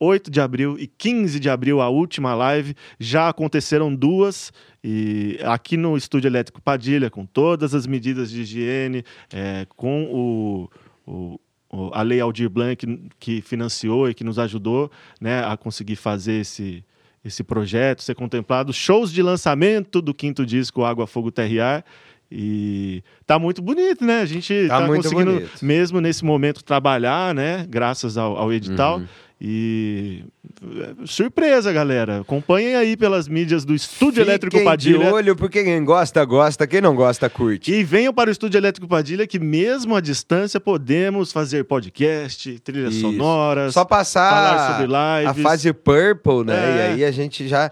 [0.00, 2.74] 8 de abril e 15 de abril, a última live.
[2.98, 4.52] Já aconteceram duas,
[4.82, 10.70] e aqui no Estúdio Elétrico Padilha, com todas as medidas de higiene, é, com o,
[11.06, 11.40] o
[11.92, 14.90] a Lei Aldir Blanc que, financiou e que nos ajudou
[15.20, 16.82] né, a conseguir fazer esse,
[17.22, 18.72] esse projeto, ser contemplado.
[18.72, 21.84] Shows de lançamento do quinto disco Água, Fogo, Terra
[22.30, 24.20] e tá muito bonito, né?
[24.20, 25.64] A gente tá, tá conseguindo, bonito.
[25.64, 27.66] mesmo nesse momento, trabalhar, né?
[27.68, 28.98] Graças ao, ao edital.
[28.98, 29.06] Uhum.
[29.40, 30.24] E
[31.06, 32.20] surpresa, galera.
[32.20, 34.98] Acompanhem aí pelas mídias do Estúdio Fiquem Elétrico Padilha.
[34.98, 36.66] de olho, porque quem gosta, gosta.
[36.66, 37.72] Quem não gosta, curte.
[37.72, 42.94] E venham para o Estúdio Elétrico Padilha, que mesmo à distância podemos fazer podcast, trilhas
[42.94, 43.02] Isso.
[43.02, 43.74] sonoras.
[43.74, 45.30] Só passar sobre lives.
[45.30, 46.56] a fase Purple, né?
[46.56, 46.76] É.
[46.76, 47.70] E aí a gente já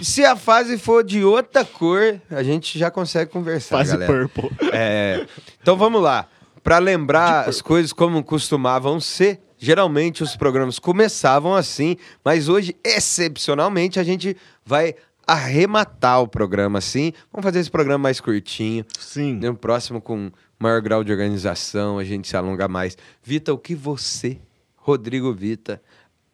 [0.00, 3.78] se a fase for de outra cor, a gente já consegue conversar.
[3.78, 4.28] Fase galera.
[4.28, 4.50] purple.
[4.72, 5.26] É,
[5.60, 6.26] então vamos lá.
[6.62, 13.98] Para lembrar as coisas como costumavam ser, geralmente os programas começavam assim, mas hoje, excepcionalmente,
[13.98, 14.94] a gente vai
[15.26, 17.12] arrematar o programa assim.
[17.32, 18.84] Vamos fazer esse programa mais curtinho.
[18.98, 19.34] Sim.
[19.34, 22.98] No próximo, com maior grau de organização, a gente se alonga mais.
[23.22, 24.38] Vita, o que você,
[24.76, 25.80] Rodrigo Vita,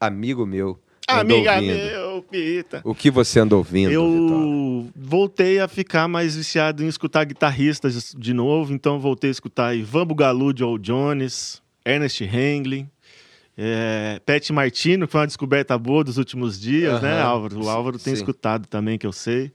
[0.00, 2.80] amigo meu, Amiga meu, Pita.
[2.84, 3.92] O que você anda ouvindo?
[3.92, 9.76] Eu voltei a ficar mais viciado em escutar guitarristas de novo, então voltei a escutar
[9.76, 12.86] Ivan Bugalu, Joe Jones, Ernest Hangley,
[13.56, 17.62] é, Pet Martino, que foi uma descoberta boa dos últimos dias, né, Álvaro?
[17.62, 18.20] O Álvaro tem Sim.
[18.20, 19.52] escutado também, que eu sei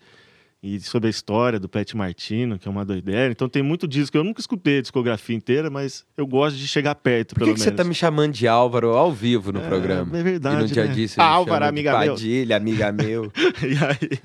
[0.64, 3.32] e sobre a história do Pet Martino, que é uma doideira.
[3.32, 4.16] Então tem muito disco.
[4.16, 7.55] Eu nunca escutei a discografia inteira, mas eu gosto de chegar perto, Por que pelo
[7.55, 7.64] que menos.
[7.64, 10.20] você tá me chamando de Álvaro ao vivo no é, programa?
[10.20, 10.57] É verdade.
[10.57, 10.93] E no dia né?
[10.93, 12.14] disso, ah, Álvaro, amiga meu.
[12.14, 13.32] Padilha, amiga meu.
[13.64, 14.20] e aí?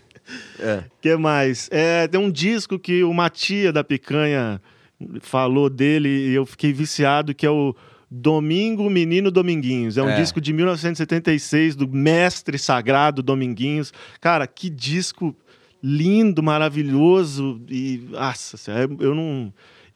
[0.58, 0.84] É.
[1.00, 1.70] que mais?
[1.72, 4.60] É, tem um disco que o Matia da Picanha
[5.20, 7.74] falou dele e eu fiquei viciado, que é o
[8.10, 9.96] Domingo Menino Dominguinhos.
[9.96, 10.16] É um é.
[10.16, 13.92] disco de 1976 do mestre sagrado Dominguinhos.
[14.20, 15.34] Cara, que disco
[15.88, 18.58] lindo, maravilhoso e nossa,
[18.98, 19.52] eu não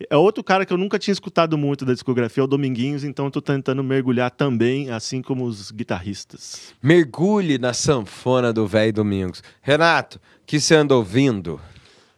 [0.08, 3.24] é outro cara que eu nunca tinha escutado muito da discografia, é o Dominguinhos, então
[3.24, 6.72] eu tô tentando mergulhar também, assim como os guitarristas.
[6.80, 9.42] Mergulhe na sanfona do velho Domingos.
[9.60, 11.60] Renato, que você anda ouvindo?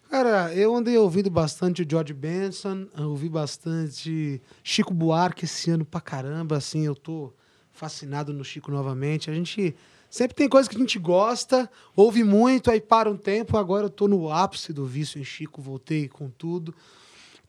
[0.08, 6.00] Cara, eu andei ouvindo bastante o George Benson, ouvi bastante Chico Buarque esse ano pra
[6.00, 7.32] caramba, assim, eu tô
[7.72, 9.30] fascinado no Chico novamente.
[9.30, 9.74] A gente
[10.12, 13.90] sempre tem coisa que a gente gosta, ouve muito, aí para um tempo, agora eu
[13.90, 16.74] tô no ápice do vício em Chico, voltei com tudo.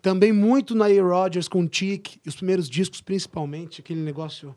[0.02, 1.02] Também muito na A.
[1.02, 4.56] Rogers com Tic, os primeiros discos principalmente, aquele negócio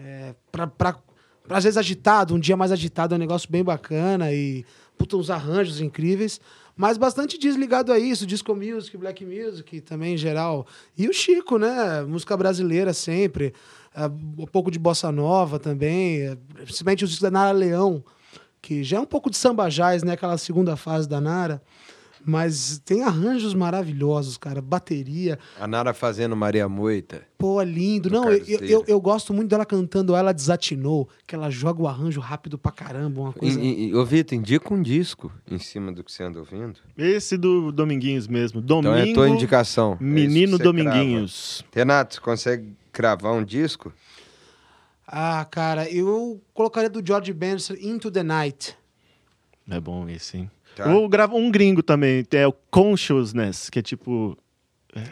[0.00, 0.98] é, pra, pra,
[1.46, 4.66] pra, às vezes agitado, um dia mais agitado, é um negócio bem bacana e
[4.96, 6.40] puta, uns arranjos incríveis.
[6.78, 10.64] Mas bastante desligado a isso, disco music, black music também em geral.
[10.96, 12.02] E o Chico, né?
[12.02, 13.52] Música brasileira sempre.
[13.96, 16.38] Uh, um pouco de bossa nova também.
[16.54, 18.04] Principalmente os discos da Nara Leão,
[18.62, 20.12] que já é um pouco de samba jazz, né?
[20.12, 21.60] Aquela segunda fase da Nara.
[22.24, 24.60] Mas tem arranjos maravilhosos, cara.
[24.60, 25.38] Bateria.
[25.58, 27.22] A Nara fazendo Maria Moita.
[27.36, 28.10] Pô, lindo.
[28.10, 32.20] Não, eu, eu, eu, gosto muito dela cantando Ela Desatinou, que ela joga o arranjo
[32.20, 33.20] rápido pra caramba.
[33.20, 33.60] Uma coisa...
[33.60, 36.80] E, e, ô, Vitor, indica um disco em cima do que você anda ouvindo.
[36.96, 38.60] Esse do Dominguinhos mesmo.
[38.60, 39.96] Domingo, então é tua indicação.
[40.00, 41.64] Menino é Dominguinhos.
[41.70, 41.74] Crava.
[41.74, 43.92] Renato, você consegue cravar um disco?
[45.06, 48.76] Ah, cara, eu colocaria do George Benson Into the Night.
[49.70, 50.50] É bom esse, hein?
[50.78, 50.88] Tá.
[50.88, 54.38] Eu gravo um gringo também, é o Consciousness, que é tipo.
[54.94, 55.02] É,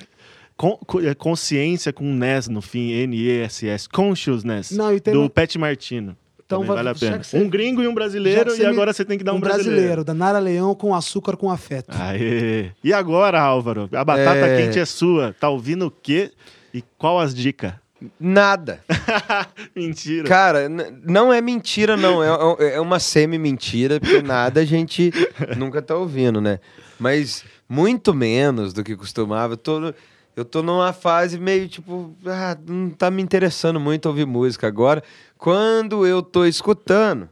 [0.57, 3.89] con, é consciência com NES no fim, N-E-S-S.
[3.89, 5.29] Consciousness, Não, do uma...
[5.29, 6.17] Pat Martino.
[6.45, 7.21] Então vai, vale a pena.
[7.21, 9.73] Você, um gringo e um brasileiro, e agora você tem que dar um, um brasileiro.
[9.75, 10.05] brasileiro.
[10.05, 11.91] da Nara Leão com açúcar com afeto.
[11.91, 12.71] Aê.
[12.85, 13.89] E agora, Álvaro?
[13.93, 14.63] A batata é...
[14.63, 15.35] quente é sua.
[15.41, 16.31] Tá ouvindo o quê?
[16.73, 17.73] E qual as dicas?
[18.21, 18.83] Nada.
[19.75, 20.29] mentira.
[20.29, 22.23] Cara, não é mentira, não.
[22.23, 22.29] É,
[22.65, 25.13] é, é uma semi-mentira, porque nada a gente
[25.57, 26.61] nunca tá ouvindo, né?
[26.99, 29.55] Mas muito menos do que costumava.
[29.55, 29.95] Eu tô,
[30.35, 35.03] eu tô numa fase meio tipo, ah, não tá me interessando muito ouvir música agora.
[35.39, 37.29] Quando eu tô escutando,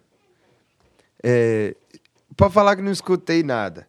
[1.22, 1.74] é,
[2.36, 3.86] pode falar que não escutei nada.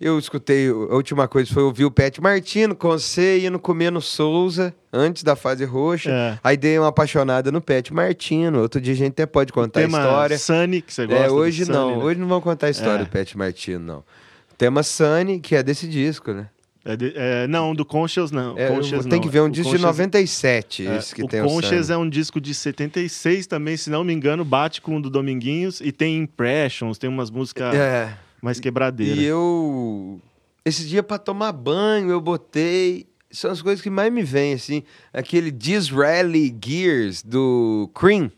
[0.00, 4.00] Eu escutei, a última coisa foi ouvir o Pet Martino com você indo comer no
[4.00, 6.10] Souza antes da fase roxa.
[6.12, 6.38] É.
[6.44, 8.60] Aí dei uma apaixonada no Pet Martino.
[8.60, 10.38] Outro dia a gente até pode contar a história.
[10.38, 11.24] Sunny, que você gosta.
[11.24, 11.98] É, hoje Sunny, não.
[11.98, 12.04] Né?
[12.04, 13.04] Hoje não vamos contar a história é.
[13.04, 13.98] do Pet Martino, não.
[13.98, 16.48] O tema Sunny, que é desse disco, né?
[16.84, 18.56] É de, é, não, do Conchas não.
[18.56, 19.20] É, Conchas, tem não.
[19.20, 21.96] que ver um disco Conchas, de 97, é, esse que o tem Conchas o é
[21.96, 25.90] um disco de 76 também, se não me engano, bate com o do Dominguinhos e
[25.90, 27.74] tem Impressions, tem umas músicas...
[27.74, 29.20] É mais quebradeira.
[29.20, 30.20] E eu.
[30.64, 33.06] Esse dia para tomar banho eu botei.
[33.30, 34.82] São as coisas que mais me vêm, assim.
[35.12, 38.30] Aquele Disraeli Gears do Cream.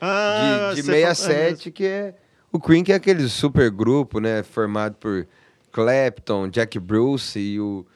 [0.00, 2.14] Ah, de, de 67, é que é.
[2.50, 4.42] O Cream, que é aquele super grupo, né?
[4.42, 5.26] Formado por
[5.70, 7.86] Clapton, Jack Bruce e o.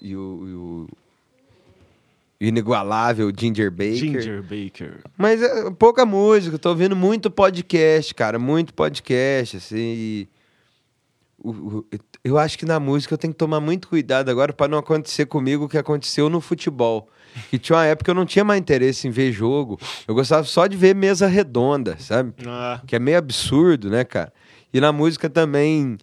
[0.00, 0.88] E o, e o
[2.40, 3.96] inigualável Ginger Baker.
[3.96, 5.00] Ginger Baker.
[5.16, 9.76] Mas é pouca música, tô ouvindo muito podcast, cara, muito podcast, assim.
[9.78, 10.28] E
[12.24, 15.26] eu acho que na música eu tenho que tomar muito cuidado agora para não acontecer
[15.26, 17.08] comigo o que aconteceu no futebol.
[17.50, 19.78] Que tinha uma época que eu não tinha mais interesse em ver jogo.
[20.08, 22.32] Eu gostava só de ver mesa redonda, sabe?
[22.46, 22.80] Ah.
[22.86, 24.32] Que é meio absurdo, né, cara?
[24.72, 25.98] E na música também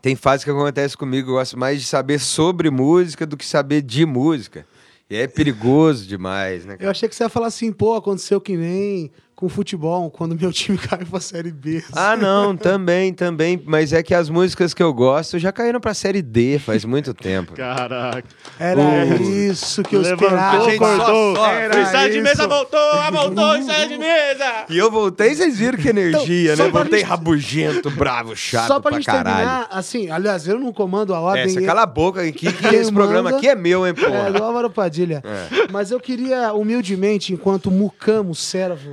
[0.00, 1.30] tem fase que acontece comigo.
[1.30, 4.64] Eu gosto mais de saber sobre música do que saber de música.
[5.10, 6.76] E é perigoso demais, né?
[6.76, 6.84] Cara?
[6.84, 9.10] Eu achei que você ia falar assim, pô, aconteceu que nem
[9.40, 11.82] com futebol quando meu time caiu pra Série B.
[11.94, 13.60] Ah, não, também, também.
[13.64, 17.14] Mas é que as músicas que eu gosto já caíram pra Série D faz muito
[17.14, 17.54] tempo.
[17.54, 18.22] Caraca.
[18.58, 20.58] Era uh, isso que eu Levantou, esperava.
[20.58, 21.36] A gente cortou.
[21.36, 22.08] Só, só.
[22.08, 22.80] de mesa voltou,
[23.10, 24.66] voltou, ensaio de mesa.
[24.68, 26.72] E eu voltei, vocês viram que energia, então, né?
[26.72, 27.08] Voltei gente...
[27.08, 29.36] rabugento, bravo, chato Só pra, pra gente caralho.
[29.36, 31.44] terminar, assim, aliás, eu não comando a ordem.
[31.44, 34.06] É, você cala a boca aqui, que esse programa aqui é meu, hein, pô.
[34.06, 35.22] É, do Álvaro Padilha.
[35.24, 35.66] É.
[35.72, 38.90] Mas eu queria, humildemente, enquanto mucamo servo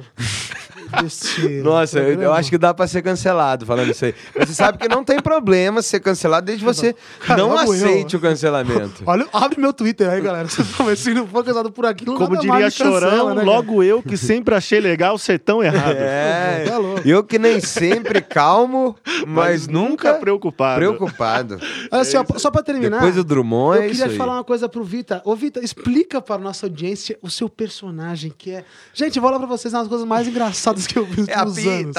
[1.63, 4.15] Nossa, eu, eu, acho que dá pra ser cancelado falando isso aí.
[4.35, 8.19] Mas você sabe que não tem problema ser cancelado desde você Cara, não aceite eu.
[8.19, 9.03] o cancelamento.
[9.05, 10.47] Olha, abre meu Twitter aí, galera.
[10.95, 14.55] Se não for cancelado por aqui, não Como diria Chorão, né, logo eu que sempre
[14.55, 15.97] achei legal ser tão errado.
[16.07, 20.79] É, tá eu que nem sempre calmo, mas, mas nunca preocupado.
[20.79, 21.59] Preocupado.
[21.91, 22.97] Assim, ó, só pra terminar.
[22.97, 25.21] Depois do Drummond, Eu é queria falar uma coisa pro Vita.
[25.25, 28.65] Ô, Vita, explica para nossa audiência o seu personagem, que é.
[28.93, 31.95] Gente, vou lá pra vocês umas coisas mais engraçadas que eu vi é nos anos.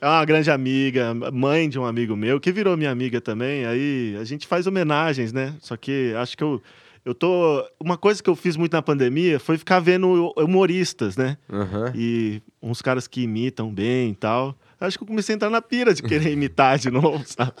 [0.00, 3.64] É uma grande amiga, mãe de um amigo meu, que virou minha amiga também.
[3.64, 5.54] Aí a gente faz homenagens, né?
[5.60, 6.62] Só que acho que eu,
[7.04, 7.64] eu tô.
[7.80, 11.38] Uma coisa que eu fiz muito na pandemia foi ficar vendo humoristas, né?
[11.50, 11.92] Uhum.
[11.94, 14.54] E uns caras que imitam bem e tal.
[14.80, 17.52] Acho que eu comecei a entrar na pira de querer imitar de novo, sabe?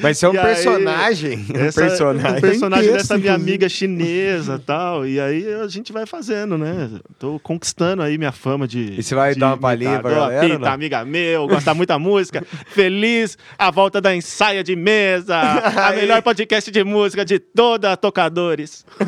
[0.00, 1.46] Mas você é um personagem.
[1.54, 2.38] Aí, um personagem.
[2.38, 5.06] Um personagem dessa minha amiga chinesa tal.
[5.06, 6.90] E aí a gente vai fazendo, né?
[7.18, 8.98] Tô conquistando aí minha fama de.
[8.98, 10.48] E você vai dar uma palhinha pra galera?
[10.48, 12.44] Pita, amiga meu, gosta muito da música.
[12.66, 15.36] Feliz a volta da ensaia de mesa.
[15.38, 18.84] a melhor podcast de música de toda Tocadores.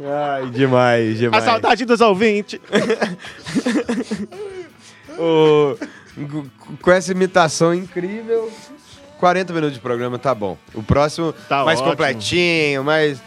[0.00, 1.42] Ai, demais, demais.
[1.42, 2.60] A saudade dos ouvintes.
[5.18, 5.76] O,
[6.80, 8.50] com essa imitação incrível,
[9.18, 10.56] 40 minutos de programa tá bom.
[10.74, 11.96] O próximo tá mais ótimo.
[11.96, 13.20] completinho, mais.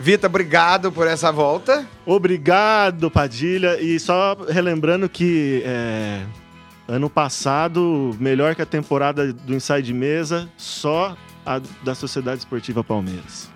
[0.00, 1.86] Vita, obrigado por essa volta.
[2.04, 3.80] Obrigado, Padilha.
[3.80, 6.22] E só relembrando que é,
[6.88, 13.50] ano passado, melhor que a temporada do Inside Mesa, só a da Sociedade Esportiva Palmeiras.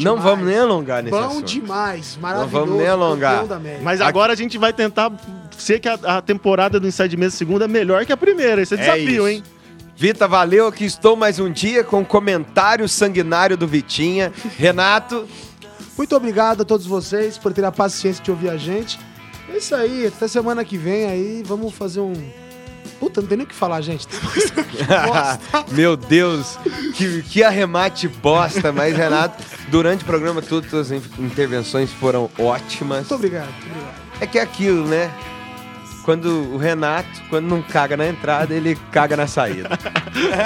[0.00, 1.46] Não vamos nem alongar nesse Bom assunto.
[1.46, 2.52] demais, maravilhoso.
[2.52, 3.44] Não vamos nem alongar.
[3.82, 5.12] Mas agora a gente vai tentar
[5.56, 8.62] ser que a, a temporada do Inside Mesa segunda é melhor que a primeira.
[8.62, 9.42] Esse é, é desafio, hein?
[9.96, 10.66] Vita, valeu.
[10.66, 14.32] Aqui estou mais um dia com o comentário sanguinário do Vitinha.
[14.56, 15.26] Renato.
[15.96, 18.98] Muito obrigado a todos vocês por terem a paciência de ouvir a gente.
[19.52, 22.14] É isso aí, até semana que vem aí, vamos fazer um
[23.02, 24.06] Puta, não tem nem o que falar, gente.
[25.72, 26.56] Meu Deus,
[26.94, 28.70] que, que arremate bosta.
[28.70, 32.98] Mas, Renato, durante o programa, todas as intervenções foram ótimas.
[32.98, 33.94] Muito obrigado, muito obrigado.
[34.20, 35.10] É que é aquilo, né?
[36.04, 39.68] Quando o Renato, quando não caga na entrada, ele caga na saída.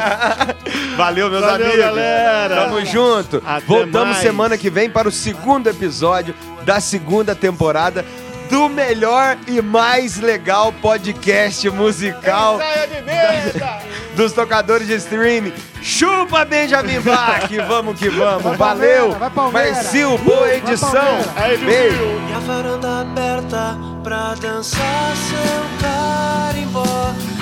[0.97, 1.85] Valeu, meus Valeu, amigos.
[1.85, 2.57] galera.
[2.57, 3.43] Tamo junto.
[3.45, 4.23] Até Voltamos mais.
[4.23, 6.35] semana que vem para o segundo episódio
[6.65, 8.03] da segunda temporada
[8.49, 13.82] do melhor e mais legal podcast musical da,
[14.14, 15.53] dos tocadores de streaming.
[15.82, 18.42] Chupa Benjamin Bach, vamos que vamos.
[18.42, 19.16] Vai Valeu.
[19.53, 21.18] Marcio, boa edição.
[21.36, 21.97] Aí, Beijo.
[22.28, 27.36] E a varanda aberta pra dançar seu carimbó.